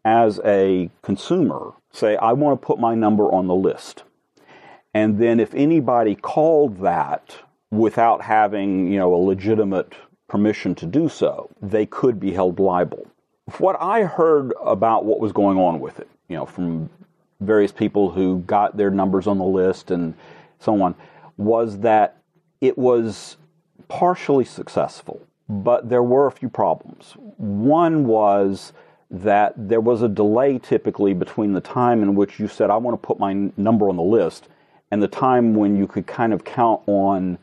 as 0.05 0.39
a 0.45 0.89
consumer, 1.01 1.73
say, 1.91 2.15
I 2.17 2.33
want 2.33 2.61
to 2.61 2.65
put 2.65 2.79
my 2.79 2.95
number 2.95 3.31
on 3.31 3.47
the 3.47 3.55
list. 3.55 4.03
And 4.93 5.19
then 5.19 5.39
if 5.39 5.53
anybody 5.53 6.15
called 6.15 6.81
that 6.81 7.37
without 7.71 8.21
having, 8.21 8.91
you 8.91 8.99
know, 8.99 9.13
a 9.13 9.17
legitimate 9.17 9.93
permission 10.27 10.75
to 10.75 10.85
do 10.85 11.09
so, 11.09 11.49
they 11.61 11.85
could 11.85 12.19
be 12.19 12.31
held 12.31 12.59
liable. 12.59 13.07
What 13.57 13.75
I 13.79 14.03
heard 14.03 14.53
about 14.63 15.05
what 15.05 15.19
was 15.19 15.31
going 15.31 15.57
on 15.57 15.79
with 15.79 15.99
it, 15.99 16.07
you 16.27 16.35
know, 16.35 16.45
from 16.45 16.89
various 17.39 17.71
people 17.71 18.11
who 18.11 18.39
got 18.41 18.77
their 18.77 18.91
numbers 18.91 19.25
on 19.25 19.39
the 19.39 19.45
list 19.45 19.89
and 19.89 20.13
so 20.59 20.79
on, 20.81 20.93
was 21.37 21.79
that 21.79 22.17
it 22.61 22.77
was 22.77 23.37
partially 23.87 24.45
successful 24.45 25.25
but 25.49 25.89
there 25.89 26.03
were 26.03 26.27
a 26.27 26.31
few 26.31 26.47
problems. 26.47 27.13
One 27.37 28.05
was 28.05 28.71
that 29.11 29.53
there 29.57 29.81
was 29.81 30.03
a 30.03 30.07
delay 30.07 30.59
typically 30.59 31.15
between 31.15 31.53
the 31.53 31.61
time 31.61 32.03
in 32.03 32.13
which 32.13 32.39
you 32.39 32.47
said, 32.47 32.69
I 32.69 32.77
want 32.77 33.01
to 33.01 33.05
put 33.05 33.19
my 33.19 33.33
number 33.57 33.89
on 33.89 33.97
the 33.97 34.03
list, 34.03 34.47
and 34.91 35.01
the 35.01 35.07
time 35.07 35.55
when 35.55 35.75
you 35.75 35.87
could 35.87 36.05
kind 36.05 36.31
of 36.31 36.43
count 36.43 36.81
on 36.85 37.39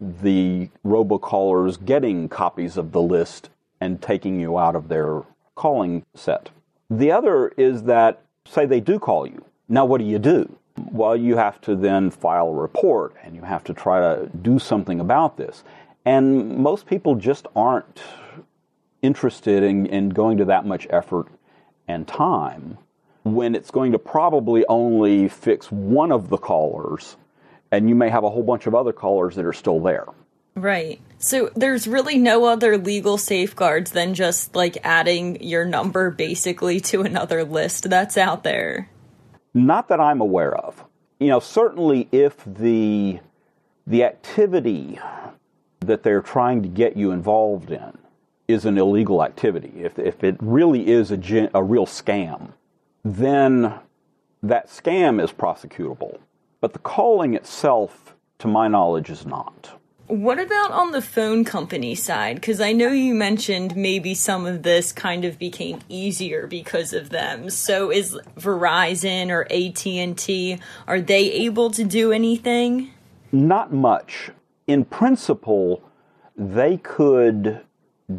the 0.00 0.70
robocallers 0.84 1.84
getting 1.84 2.28
copies 2.28 2.76
of 2.76 2.92
the 2.92 3.02
list 3.02 3.50
and 3.80 4.00
taking 4.00 4.40
you 4.40 4.58
out 4.58 4.76
of 4.76 4.88
their 4.88 5.22
calling 5.56 6.04
set. 6.14 6.50
The 6.88 7.10
other 7.12 7.48
is 7.56 7.82
that, 7.84 8.22
say, 8.46 8.66
they 8.66 8.80
do 8.80 8.98
call 8.98 9.26
you. 9.26 9.44
Now, 9.68 9.84
what 9.84 9.98
do 9.98 10.06
you 10.06 10.18
do? 10.18 10.56
Well, 10.90 11.16
you 11.16 11.36
have 11.36 11.60
to 11.62 11.76
then 11.76 12.10
file 12.10 12.48
a 12.48 12.54
report 12.54 13.14
and 13.22 13.34
you 13.34 13.42
have 13.42 13.64
to 13.64 13.74
try 13.74 14.00
to 14.00 14.30
do 14.42 14.58
something 14.58 15.00
about 15.00 15.36
this. 15.36 15.62
And 16.04 16.58
most 16.58 16.86
people 16.86 17.14
just 17.14 17.46
aren't 17.54 18.00
interested 19.02 19.62
in, 19.62 19.86
in 19.86 20.10
going 20.10 20.38
to 20.38 20.46
that 20.46 20.66
much 20.66 20.86
effort 20.90 21.28
and 21.88 22.06
time 22.06 22.78
when 23.22 23.54
it's 23.54 23.70
going 23.70 23.92
to 23.92 23.98
probably 23.98 24.64
only 24.68 25.28
fix 25.28 25.70
one 25.70 26.10
of 26.12 26.28
the 26.28 26.38
callers 26.38 27.16
and 27.70 27.88
you 27.88 27.94
may 27.94 28.08
have 28.08 28.24
a 28.24 28.30
whole 28.30 28.42
bunch 28.42 28.66
of 28.66 28.74
other 28.74 28.92
callers 28.92 29.36
that 29.36 29.44
are 29.44 29.52
still 29.52 29.80
there. 29.80 30.06
Right. 30.56 31.00
So 31.18 31.50
there's 31.54 31.86
really 31.86 32.18
no 32.18 32.44
other 32.44 32.76
legal 32.76 33.16
safeguards 33.16 33.92
than 33.92 34.14
just 34.14 34.56
like 34.56 34.78
adding 34.82 35.42
your 35.42 35.64
number 35.64 36.10
basically 36.10 36.80
to 36.80 37.02
another 37.02 37.44
list 37.44 37.88
that's 37.88 38.18
out 38.18 38.42
there. 38.42 38.88
Not 39.54 39.88
that 39.88 40.00
I'm 40.00 40.20
aware 40.20 40.54
of. 40.54 40.84
You 41.18 41.28
know, 41.28 41.40
certainly 41.40 42.08
if 42.10 42.42
the 42.44 43.20
the 43.86 44.04
activity 44.04 44.98
that 45.80 46.02
they're 46.02 46.22
trying 46.22 46.62
to 46.62 46.68
get 46.68 46.96
you 46.96 47.10
involved 47.10 47.70
in 47.70 47.98
is 48.48 48.64
an 48.64 48.78
illegal 48.78 49.22
activity, 49.22 49.72
if, 49.76 49.98
if 49.98 50.22
it 50.24 50.36
really 50.40 50.88
is 50.88 51.10
a, 51.10 51.16
gen, 51.16 51.48
a 51.54 51.62
real 51.62 51.86
scam, 51.86 52.52
then 53.04 53.74
that 54.42 54.68
scam 54.68 55.22
is 55.22 55.32
prosecutable. 55.32 56.18
But 56.60 56.72
the 56.72 56.78
calling 56.78 57.34
itself, 57.34 58.14
to 58.38 58.48
my 58.48 58.68
knowledge, 58.68 59.08
is 59.08 59.24
not. 59.24 59.78
What 60.08 60.40
about 60.40 60.72
on 60.72 60.90
the 60.90 61.00
phone 61.00 61.44
company 61.44 61.94
side? 61.94 62.34
Because 62.34 62.60
I 62.60 62.72
know 62.72 62.88
you 62.88 63.14
mentioned 63.14 63.76
maybe 63.76 64.14
some 64.14 64.44
of 64.44 64.64
this 64.64 64.90
kind 64.90 65.24
of 65.24 65.38
became 65.38 65.78
easier 65.88 66.48
because 66.48 66.92
of 66.92 67.10
them. 67.10 67.48
So 67.48 67.92
is 67.92 68.18
Verizon 68.36 69.30
or 69.30 69.42
AT 69.52 69.86
and 69.86 70.18
T 70.18 70.58
are 70.88 71.00
they 71.00 71.30
able 71.30 71.70
to 71.70 71.84
do 71.84 72.10
anything? 72.10 72.90
Not 73.30 73.72
much 73.72 74.32
in 74.70 74.84
principle, 74.84 75.82
they 76.36 76.76
could 76.78 77.60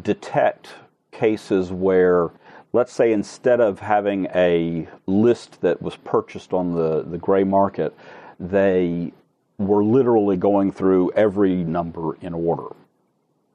detect 0.02 0.68
cases 1.10 1.70
where, 1.70 2.30
let's 2.72 2.92
say, 2.92 3.12
instead 3.12 3.60
of 3.60 3.80
having 3.80 4.26
a 4.34 4.88
list 5.06 5.60
that 5.60 5.82
was 5.82 5.96
purchased 5.96 6.52
on 6.52 6.74
the, 6.74 7.02
the 7.02 7.18
gray 7.18 7.44
market, 7.44 7.94
they 8.40 9.12
were 9.58 9.84
literally 9.84 10.36
going 10.36 10.72
through 10.72 11.12
every 11.12 11.56
number 11.64 12.14
in 12.16 12.34
order. 12.34 12.74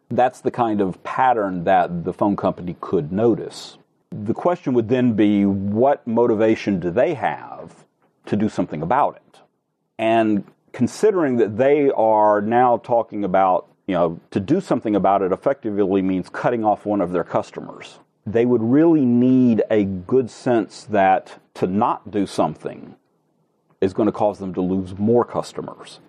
That's 0.10 0.40
the 0.42 0.52
kind 0.52 0.80
of 0.80 1.04
pattern 1.04 1.66
that 1.66 2.06
the 2.06 2.14
phone 2.14 2.36
company 2.36 2.78
could 2.80 3.12
notice. 3.12 3.78
The 4.12 4.34
question 4.34 4.74
would 4.74 4.88
then 4.88 5.14
be 5.14 5.46
what 5.46 6.08
motivation 6.08 6.80
do 6.80 6.92
they 6.92 7.14
have 7.16 7.86
to 8.28 8.38
do 8.38 8.48
something 8.48 8.82
about 8.82 9.18
it? 9.18 9.40
And 9.98 10.46
considering 10.78 11.38
that 11.38 11.58
they 11.58 11.90
are 11.90 12.40
now 12.40 12.78
talking 12.78 13.24
about, 13.24 13.68
you 13.88 13.96
know, 13.96 14.20
to 14.30 14.40
do 14.40 14.62
something 14.62 14.96
about 14.96 15.24
it 15.24 15.32
effectively 15.32 16.04
means 16.04 16.30
cutting 16.30 16.64
off 16.64 16.86
one 16.86 17.02
of 17.02 17.12
their 17.12 17.24
customers. 17.24 17.98
They 18.28 18.46
would 18.46 18.62
really 18.62 19.04
need 19.04 19.64
a 19.72 19.86
good 19.86 20.30
sense 20.30 20.84
that 20.92 21.40
to 21.56 21.66
not 21.66 22.12
do 22.12 22.28
something 22.28 22.96
is 23.82 23.94
going 23.94 24.06
to 24.06 24.12
cause 24.12 24.38
them 24.38 24.54
to 24.54 24.62
lose 24.62 24.96
more 25.00 25.26
customers. 25.26 26.00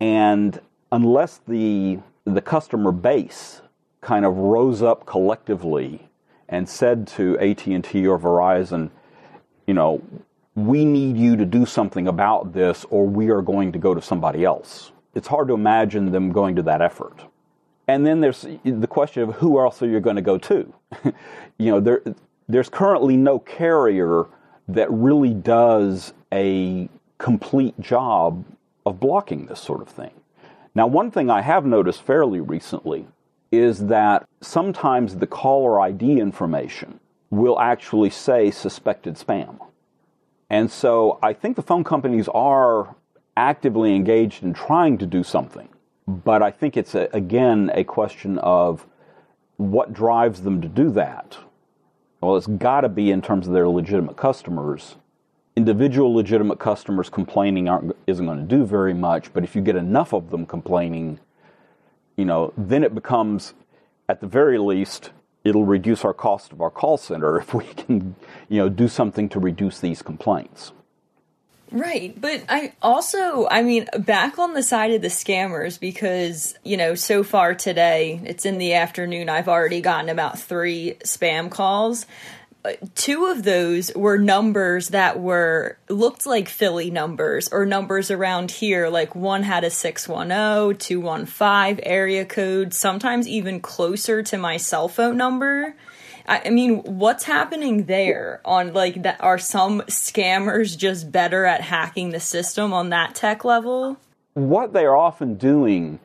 And 0.00 0.58
unless 0.90 1.42
the 1.46 1.98
the 2.24 2.40
customer 2.40 2.90
base 2.90 3.60
kind 4.00 4.24
of 4.24 4.34
rose 4.34 4.80
up 4.80 5.04
collectively 5.04 6.08
and 6.48 6.66
said 6.66 7.06
to 7.08 7.38
AT&T 7.38 8.06
or 8.06 8.18
Verizon, 8.18 8.88
you 9.66 9.74
know, 9.74 10.02
we 10.66 10.84
need 10.84 11.16
you 11.16 11.36
to 11.36 11.44
do 11.44 11.66
something 11.66 12.08
about 12.08 12.52
this 12.52 12.84
or 12.90 13.06
we 13.06 13.30
are 13.30 13.42
going 13.42 13.72
to 13.72 13.78
go 13.78 13.94
to 13.94 14.02
somebody 14.02 14.44
else. 14.44 14.92
It's 15.14 15.28
hard 15.28 15.48
to 15.48 15.54
imagine 15.54 16.10
them 16.12 16.32
going 16.32 16.56
to 16.56 16.62
that 16.62 16.82
effort. 16.82 17.20
And 17.86 18.06
then 18.06 18.20
there's 18.20 18.46
the 18.64 18.86
question 18.86 19.22
of 19.22 19.36
who 19.36 19.58
else 19.58 19.82
are 19.82 19.88
you 19.88 20.00
going 20.00 20.16
to 20.16 20.22
go 20.22 20.36
to? 20.38 20.74
you 21.58 21.70
know, 21.70 21.80
there, 21.80 22.02
there's 22.48 22.68
currently 22.68 23.16
no 23.16 23.38
carrier 23.38 24.26
that 24.68 24.90
really 24.90 25.32
does 25.32 26.12
a 26.32 26.88
complete 27.16 27.78
job 27.80 28.44
of 28.84 29.00
blocking 29.00 29.46
this 29.46 29.60
sort 29.60 29.80
of 29.80 29.88
thing. 29.88 30.12
Now, 30.74 30.86
one 30.86 31.10
thing 31.10 31.30
I 31.30 31.40
have 31.40 31.64
noticed 31.64 32.02
fairly 32.02 32.40
recently 32.40 33.06
is 33.50 33.86
that 33.86 34.28
sometimes 34.40 35.16
the 35.16 35.26
caller 35.26 35.80
ID 35.80 36.20
information 36.20 37.00
will 37.30 37.58
actually 37.58 38.10
say 38.10 38.50
suspected 38.50 39.14
spam. 39.14 39.58
And 40.50 40.70
so 40.70 41.18
I 41.22 41.32
think 41.32 41.56
the 41.56 41.62
phone 41.62 41.84
companies 41.84 42.28
are 42.28 42.94
actively 43.36 43.94
engaged 43.94 44.42
in 44.42 44.54
trying 44.54 44.98
to 44.98 45.06
do 45.06 45.22
something. 45.22 45.68
But 46.06 46.42
I 46.42 46.50
think 46.50 46.76
it's, 46.76 46.94
a, 46.94 47.08
again, 47.12 47.70
a 47.74 47.84
question 47.84 48.38
of 48.38 48.86
what 49.58 49.92
drives 49.92 50.42
them 50.42 50.62
to 50.62 50.68
do 50.68 50.90
that. 50.90 51.36
Well, 52.20 52.36
it's 52.36 52.46
got 52.46 52.80
to 52.80 52.88
be 52.88 53.10
in 53.10 53.22
terms 53.22 53.46
of 53.46 53.52
their 53.52 53.68
legitimate 53.68 54.16
customers. 54.16 54.96
Individual 55.54 56.14
legitimate 56.14 56.58
customers 56.58 57.10
complaining 57.10 57.68
isn't 58.06 58.26
going 58.26 58.38
to 58.38 58.56
do 58.56 58.64
very 58.64 58.94
much, 58.94 59.32
but 59.32 59.44
if 59.44 59.54
you 59.54 59.60
get 59.60 59.76
enough 59.76 60.12
of 60.12 60.30
them 60.30 60.46
complaining, 60.46 61.20
you 62.16 62.24
know, 62.24 62.52
then 62.56 62.82
it 62.82 62.94
becomes, 62.94 63.54
at 64.08 64.20
the 64.20 64.26
very 64.26 64.58
least, 64.58 65.10
it'll 65.44 65.64
reduce 65.64 66.04
our 66.04 66.14
cost 66.14 66.52
of 66.52 66.60
our 66.60 66.70
call 66.70 66.96
center 66.96 67.38
if 67.38 67.54
we 67.54 67.64
can, 67.64 68.16
you 68.48 68.58
know, 68.58 68.68
do 68.68 68.88
something 68.88 69.28
to 69.30 69.40
reduce 69.40 69.80
these 69.80 70.02
complaints. 70.02 70.72
Right. 71.70 72.18
But 72.18 72.44
I 72.48 72.72
also, 72.80 73.46
I 73.50 73.62
mean, 73.62 73.88
back 73.98 74.38
on 74.38 74.54
the 74.54 74.62
side 74.62 74.92
of 74.92 75.02
the 75.02 75.08
scammers 75.08 75.78
because, 75.78 76.54
you 76.64 76.78
know, 76.78 76.94
so 76.94 77.22
far 77.22 77.54
today, 77.54 78.20
it's 78.24 78.46
in 78.46 78.56
the 78.58 78.74
afternoon, 78.74 79.28
I've 79.28 79.48
already 79.48 79.82
gotten 79.82 80.08
about 80.08 80.38
three 80.38 80.96
spam 81.04 81.50
calls 81.50 82.06
two 82.94 83.26
of 83.26 83.44
those 83.44 83.92
were 83.94 84.18
numbers 84.18 84.88
that 84.88 85.20
were 85.20 85.78
looked 85.88 86.26
like 86.26 86.48
Philly 86.48 86.90
numbers 86.90 87.48
or 87.48 87.64
numbers 87.64 88.10
around 88.10 88.50
here. 88.50 88.88
Like 88.88 89.14
one 89.14 89.42
had 89.42 89.64
a 89.64 89.70
610, 89.70 90.78
215 90.78 91.80
area 91.84 92.24
code, 92.24 92.74
sometimes 92.74 93.28
even 93.28 93.60
closer 93.60 94.22
to 94.24 94.38
my 94.38 94.56
cell 94.56 94.88
phone 94.88 95.16
number. 95.16 95.74
I, 96.26 96.42
I 96.46 96.50
mean, 96.50 96.82
what's 96.82 97.24
happening 97.24 97.84
there 97.84 98.40
on 98.44 98.72
like 98.72 99.02
that? 99.02 99.20
Are 99.20 99.38
some 99.38 99.80
scammers 99.82 100.76
just 100.76 101.10
better 101.10 101.44
at 101.44 101.62
hacking 101.62 102.10
the 102.10 102.20
system 102.20 102.72
on 102.72 102.90
that 102.90 103.14
tech 103.14 103.44
level? 103.44 103.98
What 104.34 104.72
they 104.72 104.84
are 104.84 104.96
often 104.96 105.34
doing 105.34 106.00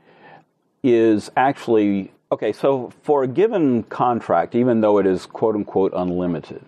is 0.84 1.32
actually 1.36 2.12
Okay, 2.34 2.52
so 2.52 2.92
for 3.04 3.22
a 3.22 3.28
given 3.28 3.84
contract, 3.84 4.56
even 4.56 4.82
though 4.82 4.98
it 4.98 5.06
is 5.06 5.28
quote 5.28 5.54
unquote 5.54 5.94
unlimited, 5.96 6.66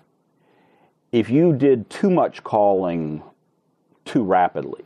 if 1.11 1.27
you 1.27 1.53
did 1.53 1.89
too 1.89 2.11
much 2.11 2.43
calling 2.43 3.23
too 4.05 4.23
rapidly, 4.23 4.85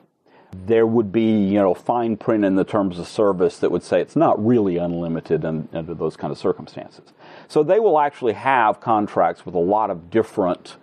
there 0.54 0.88
would 0.88 1.12
be, 1.12 1.38
you 1.38 1.60
know, 1.60 1.74
fine 1.74 2.16
print 2.16 2.46
in 2.46 2.56
the 2.56 2.64
terms 2.64 2.98
of 2.98 3.10
service 3.10 3.60
that 3.60 3.72
would 3.72 3.84
say 3.84 4.00
it's 4.00 4.16
not 4.16 4.42
really 4.44 4.78
unlimited 4.78 5.44
under 5.44 5.94
those 5.94 6.16
kind 6.16 6.32
of 6.32 6.38
circumstances. 6.38 7.12
So 7.50 7.62
they 7.62 7.82
will 7.82 8.00
actually 8.00 8.34
have 8.34 8.80
contracts 8.80 9.46
with 9.46 9.56
a 9.56 9.60
lot 9.60 9.90
of 9.90 10.10
different 10.10 10.78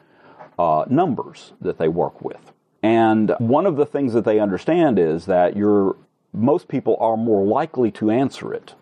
uh, 0.59 0.85
numbers 0.91 1.55
that 1.62 1.79
they 1.79 1.88
work 1.88 2.21
with. 2.21 2.53
And 2.83 3.35
one 3.39 3.65
of 3.65 3.76
the 3.76 3.87
things 3.87 4.13
that 4.13 4.26
they 4.26 4.41
understand 4.41 4.99
is 4.99 5.25
that 5.25 5.56
you're, 5.56 5.97
most 6.35 6.69
people 6.69 6.99
are 7.00 7.17
more 7.17 7.47
likely 7.47 7.91
to 7.93 8.11
answer 8.11 8.52
it 8.52 8.75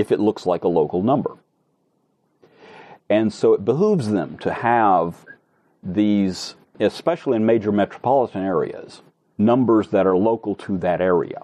if 0.00 0.10
it 0.10 0.18
looks 0.18 0.46
like 0.46 0.64
a 0.64 0.68
local 0.68 1.02
number. 1.02 1.36
And 3.10 3.30
so 3.32 3.52
it 3.52 3.66
behooves 3.66 4.08
them 4.08 4.38
to 4.38 4.50
have 4.50 5.26
these, 5.82 6.54
especially 6.78 7.36
in 7.36 7.44
major 7.44 7.70
metropolitan 7.70 8.42
areas, 8.42 9.02
numbers 9.36 9.88
that 9.88 10.06
are 10.06 10.16
local 10.16 10.54
to 10.54 10.78
that 10.78 11.02
area. 11.02 11.42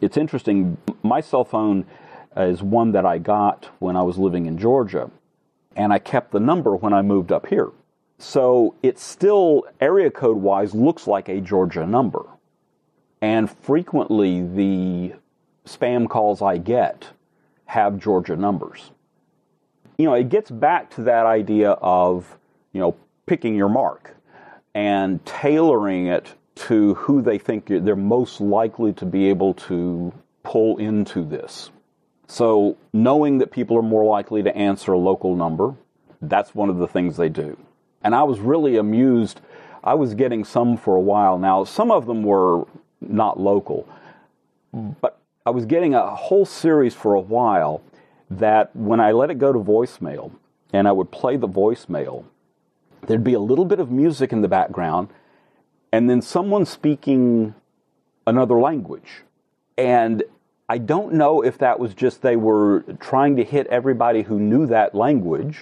It's 0.00 0.16
interesting, 0.16 0.76
my 1.02 1.20
cell 1.20 1.44
phone 1.44 1.84
is 2.36 2.62
one 2.62 2.92
that 2.92 3.04
I 3.04 3.18
got 3.18 3.68
when 3.80 3.96
I 3.96 4.02
was 4.02 4.18
living 4.18 4.46
in 4.46 4.56
Georgia, 4.56 5.10
and 5.74 5.92
I 5.92 5.98
kept 5.98 6.30
the 6.30 6.40
number 6.40 6.76
when 6.76 6.92
I 6.92 7.02
moved 7.02 7.32
up 7.32 7.46
here. 7.46 7.70
So 8.18 8.76
it 8.84 9.00
still, 9.00 9.64
area 9.80 10.12
code 10.12 10.36
wise, 10.36 10.74
looks 10.74 11.08
like 11.08 11.28
a 11.28 11.40
Georgia 11.40 11.86
number. 11.86 12.24
And 13.20 13.50
frequently 13.50 14.42
the 14.42 15.14
spam 15.66 16.08
calls 16.08 16.40
I 16.40 16.58
get 16.58 17.08
have 17.68 17.98
Georgia 17.98 18.34
numbers. 18.34 18.90
You 19.98 20.06
know, 20.06 20.14
it 20.14 20.30
gets 20.30 20.50
back 20.50 20.94
to 20.94 21.02
that 21.02 21.26
idea 21.26 21.72
of, 21.72 22.38
you 22.72 22.80
know, 22.80 22.96
picking 23.26 23.54
your 23.54 23.68
mark 23.68 24.16
and 24.74 25.24
tailoring 25.26 26.06
it 26.06 26.32
to 26.54 26.94
who 26.94 27.20
they 27.20 27.36
think 27.38 27.66
they're 27.66 27.94
most 27.94 28.40
likely 28.40 28.94
to 28.94 29.04
be 29.04 29.28
able 29.28 29.52
to 29.54 30.14
pull 30.42 30.78
into 30.78 31.22
this. 31.22 31.70
So, 32.26 32.78
knowing 32.94 33.38
that 33.38 33.50
people 33.50 33.76
are 33.76 33.82
more 33.82 34.04
likely 34.04 34.42
to 34.42 34.56
answer 34.56 34.92
a 34.92 34.98
local 34.98 35.36
number, 35.36 35.74
that's 36.22 36.54
one 36.54 36.70
of 36.70 36.78
the 36.78 36.88
things 36.88 37.18
they 37.18 37.28
do. 37.28 37.58
And 38.02 38.14
I 38.14 38.22
was 38.22 38.40
really 38.40 38.76
amused. 38.76 39.40
I 39.84 39.94
was 39.94 40.14
getting 40.14 40.44
some 40.44 40.78
for 40.78 40.96
a 40.96 41.00
while 41.00 41.38
now. 41.38 41.64
Some 41.64 41.90
of 41.90 42.06
them 42.06 42.22
were 42.22 42.66
not 43.00 43.38
local, 43.38 43.86
but 44.72 45.17
I 45.48 45.50
was 45.50 45.64
getting 45.64 45.94
a 45.94 46.14
whole 46.14 46.44
series 46.44 46.92
for 46.92 47.14
a 47.14 47.20
while 47.20 47.80
that 48.28 48.76
when 48.76 49.00
I 49.00 49.12
let 49.12 49.30
it 49.30 49.38
go 49.38 49.50
to 49.50 49.58
voicemail 49.58 50.32
and 50.74 50.86
I 50.86 50.92
would 50.92 51.10
play 51.10 51.38
the 51.38 51.48
voicemail, 51.48 52.24
there'd 53.06 53.24
be 53.24 53.32
a 53.32 53.40
little 53.40 53.64
bit 53.64 53.80
of 53.80 53.90
music 53.90 54.30
in 54.30 54.42
the 54.42 54.48
background 54.48 55.08
and 55.90 56.10
then 56.10 56.20
someone 56.20 56.66
speaking 56.66 57.54
another 58.26 58.60
language. 58.60 59.22
And 59.78 60.22
I 60.68 60.76
don't 60.76 61.14
know 61.14 61.40
if 61.40 61.56
that 61.56 61.80
was 61.80 61.94
just 61.94 62.20
they 62.20 62.36
were 62.36 62.84
trying 63.00 63.34
to 63.36 63.42
hit 63.42 63.66
everybody 63.68 64.24
who 64.24 64.38
knew 64.38 64.66
that 64.66 64.94
language 64.94 65.60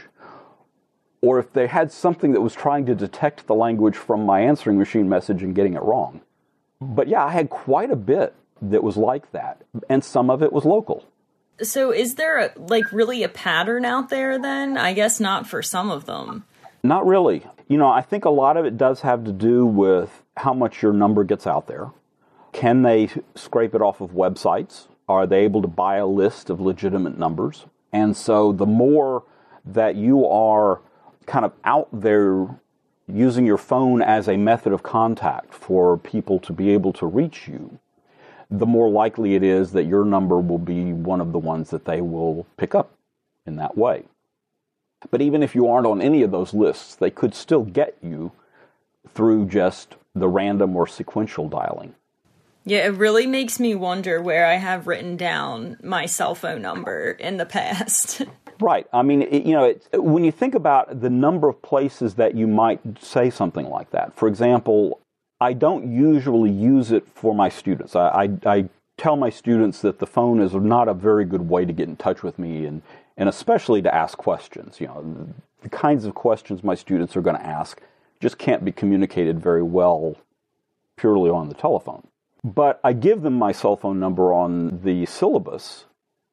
or 1.20 1.38
if 1.38 1.53
they 1.53 1.68
had 1.68 1.92
something 1.92 2.33
that 2.33 2.40
was 2.40 2.55
trying 2.55 2.87
to 2.87 2.96
detect 2.96 3.46
the 3.46 3.55
language 3.55 3.96
from 3.96 4.27
my 4.27 4.40
answering 4.40 4.79
machine 4.79 5.09
message 5.09 5.44
and 5.44 5.55
getting 5.55 5.75
it 5.75 5.83
wrong. 5.83 6.22
But 6.81 7.07
yeah, 7.07 7.25
I 7.25 7.31
had 7.31 7.51
quite 7.51 7.92
a 7.92 7.96
bit 7.96 8.35
that 8.62 8.83
was 8.83 8.97
like 8.97 9.33
that, 9.33 9.62
and 9.88 10.05
some 10.05 10.31
of 10.31 10.42
it 10.42 10.53
was 10.53 10.64
local. 10.64 11.05
So, 11.62 11.90
is 11.90 12.16
there 12.16 12.38
a, 12.38 12.51
like 12.57 12.92
really 12.92 13.23
a 13.23 13.29
pattern 13.29 13.85
out 13.85 14.11
there 14.11 14.38
then? 14.38 14.77
I 14.77 14.92
guess 14.92 15.21
not 15.21 15.47
for 15.47 15.62
some 15.62 15.90
of 15.90 16.05
them. 16.07 16.45
Not 16.83 17.07
really. 17.07 17.45
You 17.69 17.79
know, 17.79 17.88
I 17.88 18.03
think 18.03 18.25
a 18.25 18.31
lot 18.31 18.57
of 18.57 18.64
it 18.64 18.77
does 18.77 19.01
have 19.01 19.25
to 19.25 19.33
do 19.33 19.66
with 19.66 20.23
how 20.37 20.53
much 20.53 20.83
your 20.83 20.92
number 20.92 21.25
gets 21.25 21.47
out 21.47 21.66
there. 21.66 21.90
Can 22.53 22.83
they 22.83 23.09
scrape 23.35 23.75
it 23.75 23.83
off 23.83 24.01
of 24.01 24.11
websites? 24.11 24.87
Are 25.09 25.27
they 25.27 25.40
able 25.40 25.62
to 25.62 25.69
buy 25.69 25.97
a 25.97 26.07
list 26.07 26.51
of 26.51 26.61
legitimate 26.61 27.19
numbers? 27.19 27.66
And 27.92 28.16
so, 28.16 28.53
the 28.53 28.66
more 28.66 29.25
that 29.64 29.97
you 29.97 30.27
are 30.27 30.81
kind 31.27 31.45
of 31.45 31.53
out 31.64 31.88
there 31.92 32.49
using 33.09 33.47
your 33.47 33.59
phone 33.59 34.03
as 34.03 34.29
a 34.29 34.37
method 34.37 34.73
of 34.73 34.83
contact 34.83 35.55
for 35.55 35.97
people 35.97 36.38
to 36.40 36.53
be 36.53 36.71
able 36.71 36.92
to 36.92 37.07
reach 37.07 37.49
you, 37.49 37.79
the 38.50 38.66
more 38.66 38.88
likely 38.88 39.35
it 39.35 39.42
is 39.42 39.72
that 39.72 39.85
your 39.85 40.04
number 40.04 40.38
will 40.38 40.59
be 40.59 40.92
one 40.92 41.20
of 41.20 41.32
the 41.32 41.38
ones 41.38 41.70
that 41.70 41.85
they 41.85 42.00
will 42.00 42.46
pick 42.56 42.74
up 42.74 42.92
in 43.44 43.56
that 43.56 43.76
way. 43.76 44.04
But 45.11 45.20
even 45.20 45.42
if 45.42 45.54
you 45.54 45.68
aren't 45.68 45.87
on 45.87 46.00
any 46.00 46.22
of 46.22 46.30
those 46.30 46.54
lists, 46.54 46.94
they 46.94 47.11
could 47.11 47.35
still 47.35 47.64
get 47.64 47.96
you 48.02 48.32
through 49.09 49.46
just 49.46 49.96
the 50.14 50.28
random 50.28 50.76
or 50.76 50.87
sequential 50.87 51.48
dialing. 51.48 51.94
Yeah, 52.64 52.87
it 52.87 52.94
really 52.94 53.26
makes 53.26 53.61
me 53.61 53.76
wonder 53.76 54.20
where 54.20 54.46
I 54.46 54.56
have 54.56 54.88
written 54.88 55.16
down 55.16 55.76
my 55.82 56.06
cell 56.06 56.35
phone 56.35 56.62
number 56.62 57.11
in 57.11 57.37
the 57.37 57.46
past. 57.46 58.22
right. 58.61 58.88
I 58.92 59.02
mean, 59.02 59.22
it, 59.22 59.44
you 59.44 59.52
know, 59.52 59.64
it, 59.64 60.02
when 60.02 60.24
you 60.24 60.32
think 60.32 60.56
about 60.56 61.00
the 61.00 61.11
number 61.11 61.48
of 61.48 61.62
places 61.62 62.14
that 62.14 62.35
you 62.35 62.48
might 62.48 62.80
say 63.00 63.30
something 63.30 63.68
like 63.68 63.90
that, 63.92 64.16
for 64.16 64.26
example, 64.26 65.00
I 65.40 65.53
don't 65.53 65.92
usually 65.92 66.51
use 66.51 66.92
it 66.92 67.07
for 67.14 67.35
my 67.35 67.49
students. 67.49 67.94
I, 67.94 68.09
I, 68.09 68.29
I, 68.46 68.68
tell 68.96 69.16
my 69.16 69.29
students 69.29 69.83
that 69.83 69.99
the 69.99 70.07
phone 70.07 70.40
is 70.40 70.55
not 70.55 70.88
a 70.88 70.94
very 70.94 71.27
good 71.27 71.51
way 71.51 71.66
to 71.66 71.72
get 71.75 71.87
in 71.87 71.96
touch 71.96 72.22
with 72.22 72.38
me 72.38 72.64
and, 72.64 72.81
and 73.18 73.29
especially 73.29 73.83
to 73.83 73.94
ask 73.94 74.16
questions. 74.16 74.81
You 74.81 74.87
know, 74.87 75.29
the 75.61 75.68
kinds 75.68 76.07
of 76.07 76.14
questions 76.14 76.64
my 76.64 76.75
students 76.75 77.14
are 77.14 77.20
going 77.20 77.37
to 77.37 77.46
ask 77.46 77.83
just 78.20 78.38
can't 78.38 78.64
be 78.64 78.72
communicated 78.72 79.38
very 79.38 79.62
well 79.62 80.16
purely 80.96 81.29
on 81.29 81.49
the 81.51 81.55
telephone. 81.55 82.07
But 82.42 82.81
I 82.83 82.94
give 82.94 83.20
them 83.20 83.35
my 83.35 83.53
cell 83.53 83.77
phone 83.77 84.01
number 84.01 84.33
on 84.33 84.81
the 84.83 85.05
syllabus 85.05 85.85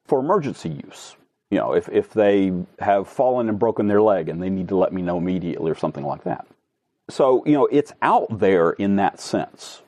for 0.05 0.19
emergency 0.19 0.69
use. 0.69 1.17
You 1.51 1.57
know, 1.57 1.73
if, 1.73 1.89
if 1.89 2.13
they 2.13 2.53
have 2.79 3.07
fallen 3.09 3.49
and 3.49 3.59
broken 3.59 3.87
their 3.87 4.01
leg 4.01 4.29
and 4.29 4.41
they 4.41 4.49
need 4.49 4.69
to 4.69 4.77
let 4.77 4.93
me 4.93 5.01
know 5.01 5.17
immediately 5.17 5.69
or 5.69 5.75
something 5.75 6.05
like 6.05 6.23
that. 6.23 6.47
So, 7.09 7.43
you 7.45 7.53
know, 7.53 7.67
it's 7.71 7.93
out 8.01 8.39
there 8.39 8.71
in 8.71 8.95
that 8.95 9.19
sense. 9.19 9.81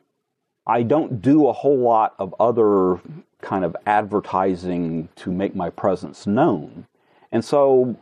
I 0.68 0.84
don't 0.84 1.22
do 1.22 1.48
a 1.48 1.54
whole 1.54 1.78
lot 1.78 2.16
of 2.20 2.34
other 2.40 3.00
kind 3.42 3.64
of 3.64 3.76
advertising 3.86 5.10
to 5.18 5.32
make 5.32 5.56
my 5.56 5.70
presence 5.70 6.26
known. 6.26 6.88
And 7.32 7.46
so 7.46 7.96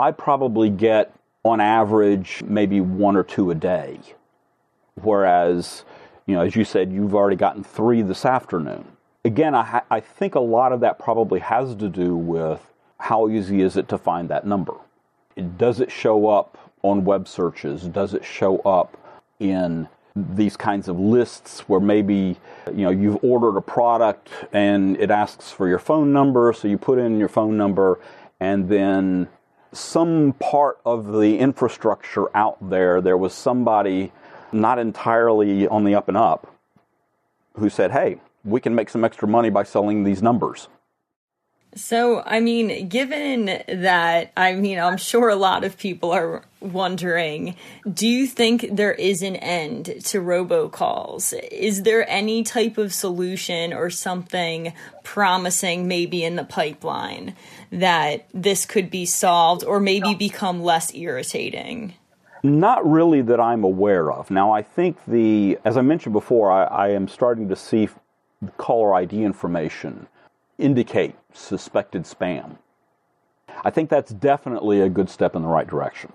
I 0.00 0.10
probably 0.10 0.70
get, 0.70 1.14
on 1.44 1.60
average, 1.60 2.42
maybe 2.42 2.80
one 2.80 3.16
or 3.16 3.22
two 3.22 3.50
a 3.50 3.54
day. 3.54 4.00
Whereas, 5.02 5.84
you 6.26 6.34
know, 6.34 6.40
as 6.40 6.56
you 6.56 6.64
said, 6.64 6.90
you've 6.90 7.14
already 7.14 7.36
gotten 7.36 7.62
three 7.62 8.00
this 8.00 8.24
afternoon. 8.24 8.86
Again, 9.26 9.54
I, 9.54 9.82
I 9.90 10.00
think 10.00 10.34
a 10.34 10.40
lot 10.40 10.72
of 10.72 10.80
that 10.80 10.98
probably 10.98 11.40
has 11.40 11.74
to 11.76 11.88
do 11.88 12.16
with 12.16 12.60
how 12.98 13.28
easy 13.28 13.60
is 13.60 13.76
it 13.76 13.88
to 13.88 13.98
find 13.98 14.30
that 14.30 14.46
number? 14.46 14.74
Does 15.58 15.80
it 15.80 15.92
show 15.92 16.28
up 16.28 16.63
on 16.84 17.04
web 17.04 17.26
searches? 17.26 17.82
Does 17.88 18.14
it 18.14 18.24
show 18.24 18.58
up 18.58 18.96
in 19.40 19.88
these 20.16 20.56
kinds 20.56 20.86
of 20.86 20.98
lists 20.98 21.60
where 21.60 21.80
maybe 21.80 22.36
you 22.68 22.84
know 22.84 22.90
you've 22.90 23.18
ordered 23.24 23.56
a 23.56 23.60
product 23.60 24.28
and 24.52 24.96
it 24.98 25.10
asks 25.10 25.50
for 25.50 25.68
your 25.68 25.80
phone 25.80 26.12
number 26.12 26.52
so 26.52 26.68
you 26.68 26.78
put 26.78 27.00
in 27.00 27.18
your 27.18 27.28
phone 27.28 27.56
number 27.56 27.98
and 28.38 28.68
then 28.68 29.26
some 29.72 30.32
part 30.38 30.78
of 30.86 31.14
the 31.14 31.36
infrastructure 31.38 32.26
out 32.36 32.56
there 32.70 33.00
there 33.00 33.16
was 33.16 33.34
somebody 33.34 34.12
not 34.52 34.78
entirely 34.78 35.66
on 35.66 35.82
the 35.82 35.96
up 35.96 36.06
and 36.06 36.16
up 36.16 36.54
who 37.56 37.68
said 37.68 37.90
hey 37.90 38.16
we 38.44 38.60
can 38.60 38.72
make 38.72 38.88
some 38.88 39.04
extra 39.04 39.26
money 39.26 39.50
by 39.50 39.64
selling 39.64 40.04
these 40.04 40.22
numbers 40.22 40.68
so, 41.76 42.22
I 42.24 42.40
mean, 42.40 42.88
given 42.88 43.46
that, 43.68 44.32
I 44.36 44.54
mean, 44.54 44.78
I'm 44.78 44.96
sure 44.96 45.28
a 45.28 45.36
lot 45.36 45.64
of 45.64 45.76
people 45.76 46.12
are 46.12 46.44
wondering 46.60 47.54
do 47.92 48.08
you 48.08 48.26
think 48.26 48.66
there 48.72 48.94
is 48.94 49.22
an 49.22 49.36
end 49.36 49.86
to 50.04 50.20
robocalls? 50.20 51.34
Is 51.50 51.82
there 51.82 52.08
any 52.08 52.42
type 52.42 52.78
of 52.78 52.94
solution 52.94 53.72
or 53.72 53.90
something 53.90 54.72
promising 55.02 55.86
maybe 55.86 56.24
in 56.24 56.36
the 56.36 56.44
pipeline 56.44 57.34
that 57.70 58.26
this 58.32 58.64
could 58.64 58.88
be 58.88 59.04
solved 59.04 59.64
or 59.64 59.78
maybe 59.78 60.14
become 60.14 60.62
less 60.62 60.94
irritating? 60.94 61.94
Not 62.42 62.88
really 62.88 63.22
that 63.22 63.40
I'm 63.40 63.64
aware 63.64 64.12
of. 64.12 64.30
Now, 64.30 64.52
I 64.52 64.62
think 64.62 64.98
the, 65.06 65.58
as 65.64 65.76
I 65.76 65.82
mentioned 65.82 66.12
before, 66.12 66.50
I, 66.50 66.64
I 66.64 66.88
am 66.90 67.08
starting 67.08 67.48
to 67.48 67.56
see 67.56 67.88
caller 68.58 68.94
ID 68.94 69.24
information 69.24 70.06
indicate 70.58 71.14
suspected 71.32 72.04
spam. 72.04 72.58
I 73.64 73.70
think 73.70 73.90
that's 73.90 74.12
definitely 74.12 74.80
a 74.80 74.88
good 74.88 75.10
step 75.10 75.34
in 75.36 75.42
the 75.42 75.48
right 75.48 75.66
direction. 75.66 76.12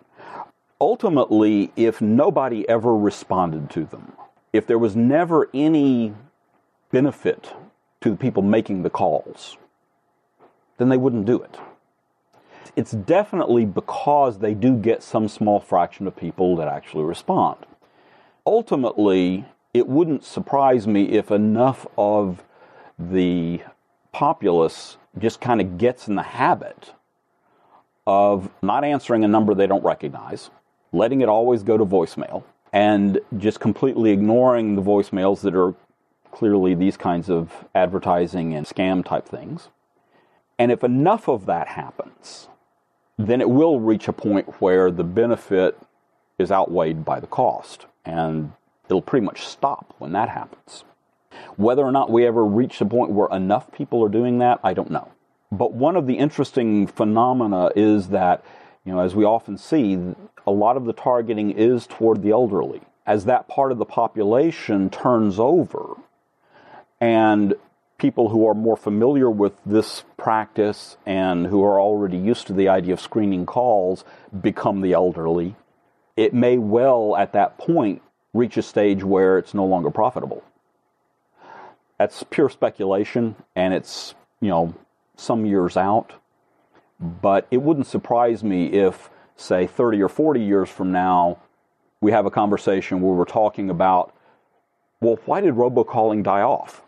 Ultimately, 0.81 1.71
if 1.75 2.01
nobody 2.01 2.67
ever 2.69 2.95
responded 2.95 3.69
to 3.71 3.85
them, 3.85 4.13
if 4.53 4.65
there 4.65 4.79
was 4.79 4.95
never 4.95 5.49
any 5.53 6.13
benefit 6.91 7.53
to 8.01 8.11
the 8.11 8.15
people 8.15 8.41
making 8.41 8.83
the 8.83 8.89
calls, 8.89 9.57
then 10.77 10.89
they 10.89 10.97
wouldn't 10.97 11.25
do 11.25 11.41
it. 11.41 11.57
It's 12.75 12.91
definitely 12.91 13.65
because 13.65 14.39
they 14.39 14.53
do 14.53 14.75
get 14.75 15.03
some 15.03 15.27
small 15.27 15.59
fraction 15.59 16.07
of 16.07 16.15
people 16.15 16.55
that 16.55 16.67
actually 16.67 17.03
respond. 17.03 17.65
Ultimately, 18.45 19.45
it 19.73 19.87
wouldn't 19.87 20.23
surprise 20.23 20.87
me 20.87 21.09
if 21.09 21.29
enough 21.29 21.85
of 21.97 22.43
the 22.97 23.61
populace 24.19 24.97
just 25.17 25.39
kind 25.39 25.61
of 25.61 25.77
gets 25.77 26.09
in 26.09 26.15
the 26.15 26.21
habit 26.21 26.91
of 28.05 28.49
not 28.61 28.83
answering 28.83 29.23
a 29.23 29.27
number 29.29 29.55
they 29.55 29.65
don't 29.65 29.85
recognize, 29.85 30.49
letting 30.91 31.21
it 31.21 31.29
always 31.29 31.63
go 31.63 31.77
to 31.77 31.85
voicemail, 31.85 32.43
and 32.73 33.21
just 33.37 33.61
completely 33.61 34.11
ignoring 34.11 34.75
the 34.75 34.81
voicemails 34.81 35.39
that 35.39 35.55
are 35.55 35.73
clearly 36.31 36.75
these 36.75 36.97
kinds 36.97 37.29
of 37.29 37.63
advertising 37.73 38.53
and 38.53 38.65
scam 38.65 39.05
type 39.05 39.25
things. 39.25 39.69
And 40.57 40.69
if 40.69 40.83
enough 40.83 41.29
of 41.29 41.45
that 41.45 41.69
happens, 41.69 42.49
then 43.17 43.39
it 43.39 43.49
will 43.49 43.79
reach 43.79 44.09
a 44.09 44.13
point 44.13 44.59
where 44.59 44.91
the 44.91 45.05
benefit 45.05 45.77
is 46.37 46.51
outweighed 46.51 47.05
by 47.05 47.21
the 47.21 47.27
cost. 47.27 47.85
And 48.03 48.51
it'll 48.87 49.01
pretty 49.01 49.25
much 49.25 49.47
stop 49.47 49.95
when 49.97 50.11
that 50.11 50.27
happens. 50.27 50.83
Whether 51.57 51.83
or 51.83 51.91
not 51.91 52.09
we 52.09 52.25
ever 52.25 52.43
reach 52.43 52.79
the 52.79 52.85
point 52.85 53.11
where 53.11 53.27
enough 53.31 53.71
people 53.71 54.03
are 54.03 54.09
doing 54.09 54.39
that, 54.39 54.59
I 54.63 54.73
don't 54.73 54.91
know. 54.91 55.09
But 55.51 55.73
one 55.73 55.95
of 55.95 56.07
the 56.07 56.17
interesting 56.17 56.87
phenomena 56.87 57.71
is 57.75 58.09
that, 58.09 58.43
you 58.85 58.93
know, 58.93 58.99
as 58.99 59.15
we 59.15 59.23
often 59.25 59.57
see, 59.57 59.97
a 60.45 60.51
lot 60.51 60.77
of 60.77 60.85
the 60.85 60.93
targeting 60.93 61.51
is 61.51 61.87
toward 61.87 62.21
the 62.21 62.31
elderly. 62.31 62.81
As 63.05 63.25
that 63.25 63.47
part 63.47 63.71
of 63.71 63.79
the 63.79 63.85
population 63.85 64.89
turns 64.89 65.39
over 65.39 65.95
and 67.01 67.55
people 67.97 68.29
who 68.29 68.47
are 68.47 68.53
more 68.53 68.77
familiar 68.77 69.29
with 69.29 69.53
this 69.65 70.03
practice 70.17 70.97
and 71.05 71.47
who 71.47 71.63
are 71.63 71.79
already 71.79 72.17
used 72.17 72.47
to 72.47 72.53
the 72.53 72.69
idea 72.69 72.93
of 72.93 73.01
screening 73.01 73.45
calls 73.45 74.05
become 74.41 74.81
the 74.81 74.93
elderly, 74.93 75.55
it 76.15 76.33
may 76.33 76.57
well 76.57 77.15
at 77.17 77.33
that 77.33 77.57
point 77.57 78.01
reach 78.33 78.57
a 78.57 78.61
stage 78.61 79.03
where 79.03 79.37
it's 79.37 79.53
no 79.53 79.65
longer 79.65 79.89
profitable. 79.89 80.43
That's 81.99 82.23
pure 82.23 82.49
speculation, 82.49 83.35
and 83.57 83.73
it's, 83.73 84.15
you 84.39 84.47
know, 84.47 84.73
some 85.17 85.45
years 85.45 85.75
out. 85.75 86.13
But 86.97 87.45
it 87.51 87.61
wouldn't 87.61 87.87
surprise 87.87 88.41
me 88.43 88.67
if, 88.67 89.09
say, 89.35 89.67
30 89.67 90.01
or 90.01 90.09
40 90.09 90.41
years 90.41 90.69
from 90.69 90.93
now, 90.93 91.37
we 92.01 92.13
have 92.13 92.25
a 92.25 92.31
conversation 92.31 93.01
where 93.01 93.13
we're 93.13 93.25
talking 93.25 93.69
about, 93.69 94.15
well, 95.01 95.19
why 95.25 95.41
did 95.41 95.55
robocalling 95.55 96.23
die 96.23 96.41
off? 96.41 96.81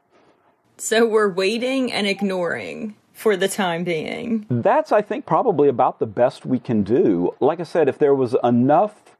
So 0.77 1.05
we're 1.05 1.29
waiting 1.29 1.91
and 1.91 2.07
ignoring 2.07 2.95
for 3.11 3.35
the 3.35 3.49
time 3.49 3.83
being. 3.83 4.45
That's, 4.49 4.93
I 4.93 5.01
think, 5.01 5.25
probably 5.25 5.67
about 5.67 5.99
the 5.99 6.07
best 6.07 6.45
we 6.45 6.57
can 6.57 6.83
do. 6.83 7.35
Like 7.41 7.59
I 7.59 7.63
said, 7.63 7.89
if 7.89 7.97
there 7.97 8.15
was 8.15 8.35
enough, 8.43 9.17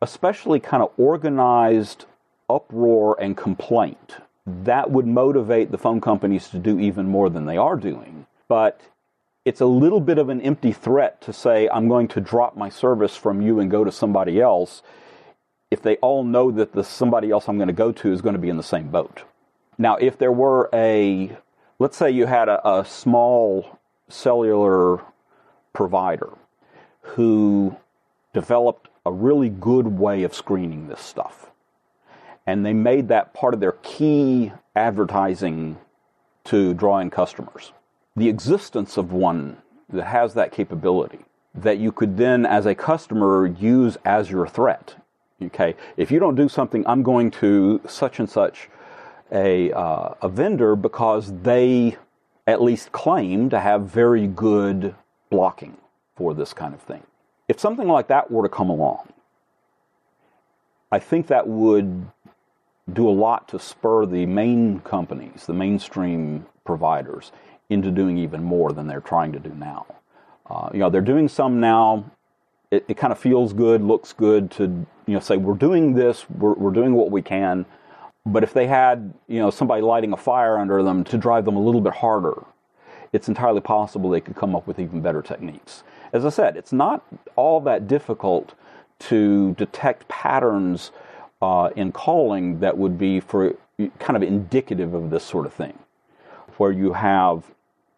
especially 0.00 0.60
kind 0.60 0.82
of 0.82 0.90
organized 0.96 2.06
uproar 2.48 3.16
and 3.20 3.36
complaint 3.36 4.16
that 4.46 4.90
would 4.90 5.06
motivate 5.06 5.70
the 5.70 5.78
phone 5.78 6.00
companies 6.00 6.48
to 6.50 6.58
do 6.58 6.78
even 6.78 7.08
more 7.08 7.30
than 7.30 7.46
they 7.46 7.56
are 7.56 7.76
doing. 7.76 8.26
But 8.48 8.80
it's 9.44 9.60
a 9.60 9.66
little 9.66 10.00
bit 10.00 10.18
of 10.18 10.28
an 10.28 10.40
empty 10.40 10.72
threat 10.72 11.20
to 11.22 11.32
say, 11.32 11.68
I'm 11.68 11.88
going 11.88 12.08
to 12.08 12.20
drop 12.20 12.56
my 12.56 12.68
service 12.68 13.16
from 13.16 13.40
you 13.40 13.58
and 13.60 13.70
go 13.70 13.84
to 13.84 13.92
somebody 13.92 14.40
else 14.40 14.82
if 15.70 15.82
they 15.82 15.96
all 15.96 16.24
know 16.24 16.50
that 16.50 16.72
the 16.72 16.84
somebody 16.84 17.30
else 17.30 17.48
I'm 17.48 17.56
going 17.56 17.68
to 17.68 17.72
go 17.72 17.90
to 17.90 18.12
is 18.12 18.22
going 18.22 18.34
to 18.34 18.40
be 18.40 18.48
in 18.48 18.56
the 18.56 18.62
same 18.62 18.88
boat. 18.88 19.24
Now, 19.76 19.96
if 19.96 20.18
there 20.18 20.32
were 20.32 20.68
a, 20.72 21.36
let's 21.78 21.96
say 21.96 22.10
you 22.10 22.26
had 22.26 22.48
a, 22.48 22.80
a 22.80 22.84
small 22.84 23.78
cellular 24.08 25.00
provider 25.72 26.30
who 27.00 27.76
developed 28.32 28.88
a 29.04 29.12
really 29.12 29.48
good 29.48 29.98
way 29.98 30.22
of 30.22 30.34
screening 30.34 30.88
this 30.88 31.00
stuff 31.00 31.50
and 32.46 32.64
they 32.64 32.72
made 32.72 33.08
that 33.08 33.32
part 33.34 33.54
of 33.54 33.60
their 33.60 33.76
key 33.82 34.52
advertising 34.76 35.78
to 36.44 36.74
draw 36.74 36.98
in 36.98 37.10
customers. 37.10 37.72
The 38.16 38.28
existence 38.28 38.96
of 38.96 39.12
one 39.12 39.58
that 39.88 40.04
has 40.04 40.34
that 40.34 40.52
capability 40.52 41.20
that 41.54 41.78
you 41.78 41.92
could 41.92 42.16
then, 42.16 42.44
as 42.44 42.66
a 42.66 42.74
customer, 42.74 43.46
use 43.46 43.96
as 44.04 44.30
your 44.30 44.46
threat. 44.46 44.96
Okay, 45.42 45.74
if 45.96 46.10
you 46.10 46.18
don't 46.18 46.34
do 46.34 46.48
something, 46.48 46.86
I'm 46.86 47.02
going 47.02 47.30
to 47.32 47.80
such 47.86 48.18
and 48.18 48.28
such 48.28 48.68
a, 49.32 49.72
uh, 49.72 50.14
a 50.22 50.28
vendor 50.28 50.76
because 50.76 51.32
they 51.42 51.96
at 52.46 52.62
least 52.62 52.92
claim 52.92 53.50
to 53.50 53.60
have 53.60 53.82
very 53.82 54.26
good 54.26 54.94
blocking 55.30 55.76
for 56.16 56.34
this 56.34 56.52
kind 56.52 56.74
of 56.74 56.80
thing. 56.80 57.02
If 57.48 57.58
something 57.58 57.88
like 57.88 58.08
that 58.08 58.30
were 58.30 58.42
to 58.42 58.48
come 58.48 58.70
along, 58.70 59.12
I 60.90 60.98
think 60.98 61.26
that 61.28 61.48
would 61.48 62.06
do 62.92 63.08
a 63.08 63.12
lot 63.12 63.48
to 63.48 63.58
spur 63.58 64.06
the 64.06 64.26
main 64.26 64.80
companies, 64.80 65.46
the 65.46 65.54
mainstream 65.54 66.46
providers, 66.64 67.32
into 67.70 67.90
doing 67.90 68.18
even 68.18 68.42
more 68.42 68.72
than 68.72 68.86
they're 68.86 69.00
trying 69.00 69.32
to 69.32 69.38
do 69.38 69.50
now. 69.50 69.86
Uh, 70.48 70.68
you 70.72 70.78
know, 70.78 70.90
they're 70.90 71.00
doing 71.00 71.28
some 71.28 71.60
now. 71.60 72.04
It, 72.70 72.84
it 72.88 72.96
kind 72.96 73.12
of 73.12 73.18
feels 73.18 73.52
good, 73.52 73.82
looks 73.82 74.12
good 74.12 74.50
to 74.52 74.86
you 75.06 75.14
know 75.14 75.20
say 75.20 75.36
we're 75.36 75.54
doing 75.54 75.94
this, 75.94 76.28
we're, 76.28 76.54
we're 76.54 76.72
doing 76.72 76.94
what 76.94 77.10
we 77.10 77.22
can. 77.22 77.64
But 78.26 78.42
if 78.42 78.52
they 78.52 78.66
had 78.66 79.14
you 79.28 79.38
know 79.38 79.50
somebody 79.50 79.80
lighting 79.82 80.12
a 80.12 80.16
fire 80.16 80.58
under 80.58 80.82
them 80.82 81.04
to 81.04 81.16
drive 81.16 81.44
them 81.44 81.56
a 81.56 81.60
little 81.60 81.80
bit 81.80 81.94
harder, 81.94 82.44
it's 83.12 83.28
entirely 83.28 83.60
possible 83.60 84.10
they 84.10 84.20
could 84.20 84.36
come 84.36 84.54
up 84.54 84.66
with 84.66 84.78
even 84.78 85.00
better 85.00 85.22
techniques. 85.22 85.84
As 86.12 86.24
I 86.24 86.30
said, 86.30 86.56
it's 86.56 86.72
not 86.72 87.04
all 87.36 87.60
that 87.60 87.88
difficult 87.88 88.54
to 89.00 89.54
detect 89.54 90.06
patterns 90.08 90.90
uh, 91.44 91.68
in 91.76 91.92
calling 91.92 92.60
that 92.60 92.74
would 92.82 92.96
be 92.98 93.20
for 93.20 93.40
kind 93.98 94.16
of 94.16 94.22
indicative 94.22 94.94
of 94.94 95.10
this 95.10 95.24
sort 95.24 95.46
of 95.46 95.52
thing, 95.52 95.76
where 96.58 96.72
you 96.72 96.92
have, 96.94 97.38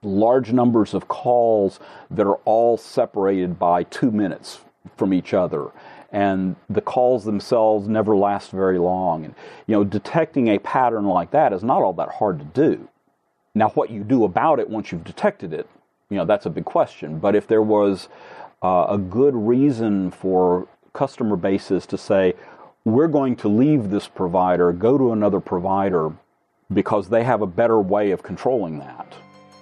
large 0.03 0.53
numbers 0.53 0.95
of 0.95 1.09
calls 1.09 1.81
that 2.11 2.27
are 2.27 2.41
all 2.45 2.77
separated 2.77 3.59
by 3.59 3.83
two 3.85 4.11
minutes 4.11 4.61
from 4.97 5.13
each 5.13 5.35
other. 5.35 5.65
And 6.13 6.55
the 6.71 6.81
calls 6.81 7.25
themselves 7.25 7.89
never 7.89 8.17
last 8.17 8.51
very 8.53 8.79
long. 8.79 9.25
And, 9.25 9.35
you 9.67 9.75
know, 9.75 9.85
detecting 9.85 10.49
a 10.49 10.59
pattern 10.59 11.07
like 11.07 11.31
that 11.33 11.53
is 11.53 11.65
not 11.65 11.83
all 11.83 11.93
that 11.95 12.11
hard 12.21 12.39
to 12.39 12.45
do. 12.45 12.89
Now, 13.55 13.71
what 13.71 13.91
you 13.91 14.05
do 14.05 14.25
about 14.25 14.61
it 14.61 14.71
once 14.71 14.93
you've 14.93 15.11
detected 15.13 15.53
it, 15.53 15.67
you 16.11 16.17
know, 16.17 16.25
that's 16.25 16.47
a 16.47 16.51
big 16.51 16.65
question. 16.65 17.19
But 17.19 17.35
if 17.35 17.47
there 17.49 17.63
was 17.63 18.09
uh, 18.63 18.87
a 18.89 18.99
good 18.99 19.35
reason 19.35 20.11
for 20.11 20.69
customer 20.93 21.37
bases 21.37 21.87
to 21.87 21.99
say, 21.99 22.35
we're 22.87 23.09
going 23.09 23.35
to 23.35 23.49
leave 23.49 23.91
this 23.91 24.07
provider, 24.07 24.71
go 24.73 24.97
to 24.97 25.11
another 25.13 25.41
provider 25.41 26.13
because 26.73 27.09
they 27.09 27.25
have 27.25 27.43
a 27.43 27.47
better 27.47 27.81
way 27.81 28.13
of 28.13 28.23
controlling 28.23 28.79
that, 28.79 29.13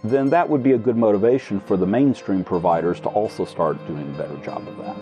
then 0.04 0.28
that 0.28 0.46
would 0.46 0.62
be 0.62 0.72
a 0.72 0.78
good 0.78 0.98
motivation 0.98 1.58
for 1.58 1.78
the 1.78 1.86
mainstream 1.86 2.44
providers 2.44 3.00
to 3.00 3.08
also 3.08 3.46
start 3.46 3.78
doing 3.86 4.14
a 4.14 4.18
better 4.18 4.36
job 4.44 4.68
of 4.68 4.76
that. 4.76 4.94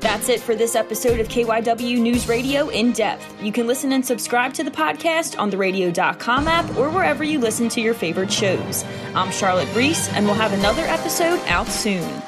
That's 0.00 0.28
it 0.28 0.40
for 0.40 0.54
this 0.54 0.74
episode 0.74 1.18
of 1.18 1.28
KYW 1.28 1.98
News 1.98 2.28
Radio 2.28 2.68
in 2.68 2.92
depth. 2.92 3.42
You 3.42 3.52
can 3.52 3.66
listen 3.66 3.92
and 3.92 4.04
subscribe 4.04 4.52
to 4.54 4.62
the 4.62 4.70
podcast 4.70 5.38
on 5.38 5.48
the 5.48 5.56
radio.com 5.56 6.46
app 6.46 6.76
or 6.76 6.90
wherever 6.90 7.24
you 7.24 7.38
listen 7.38 7.70
to 7.70 7.80
your 7.80 7.94
favorite 7.94 8.30
shows. 8.30 8.84
I'm 9.14 9.30
Charlotte 9.30 9.74
Reese, 9.74 10.10
and 10.10 10.26
we'll 10.26 10.34
have 10.34 10.52
another 10.52 10.82
episode 10.82 11.40
out 11.46 11.68
soon. 11.68 12.22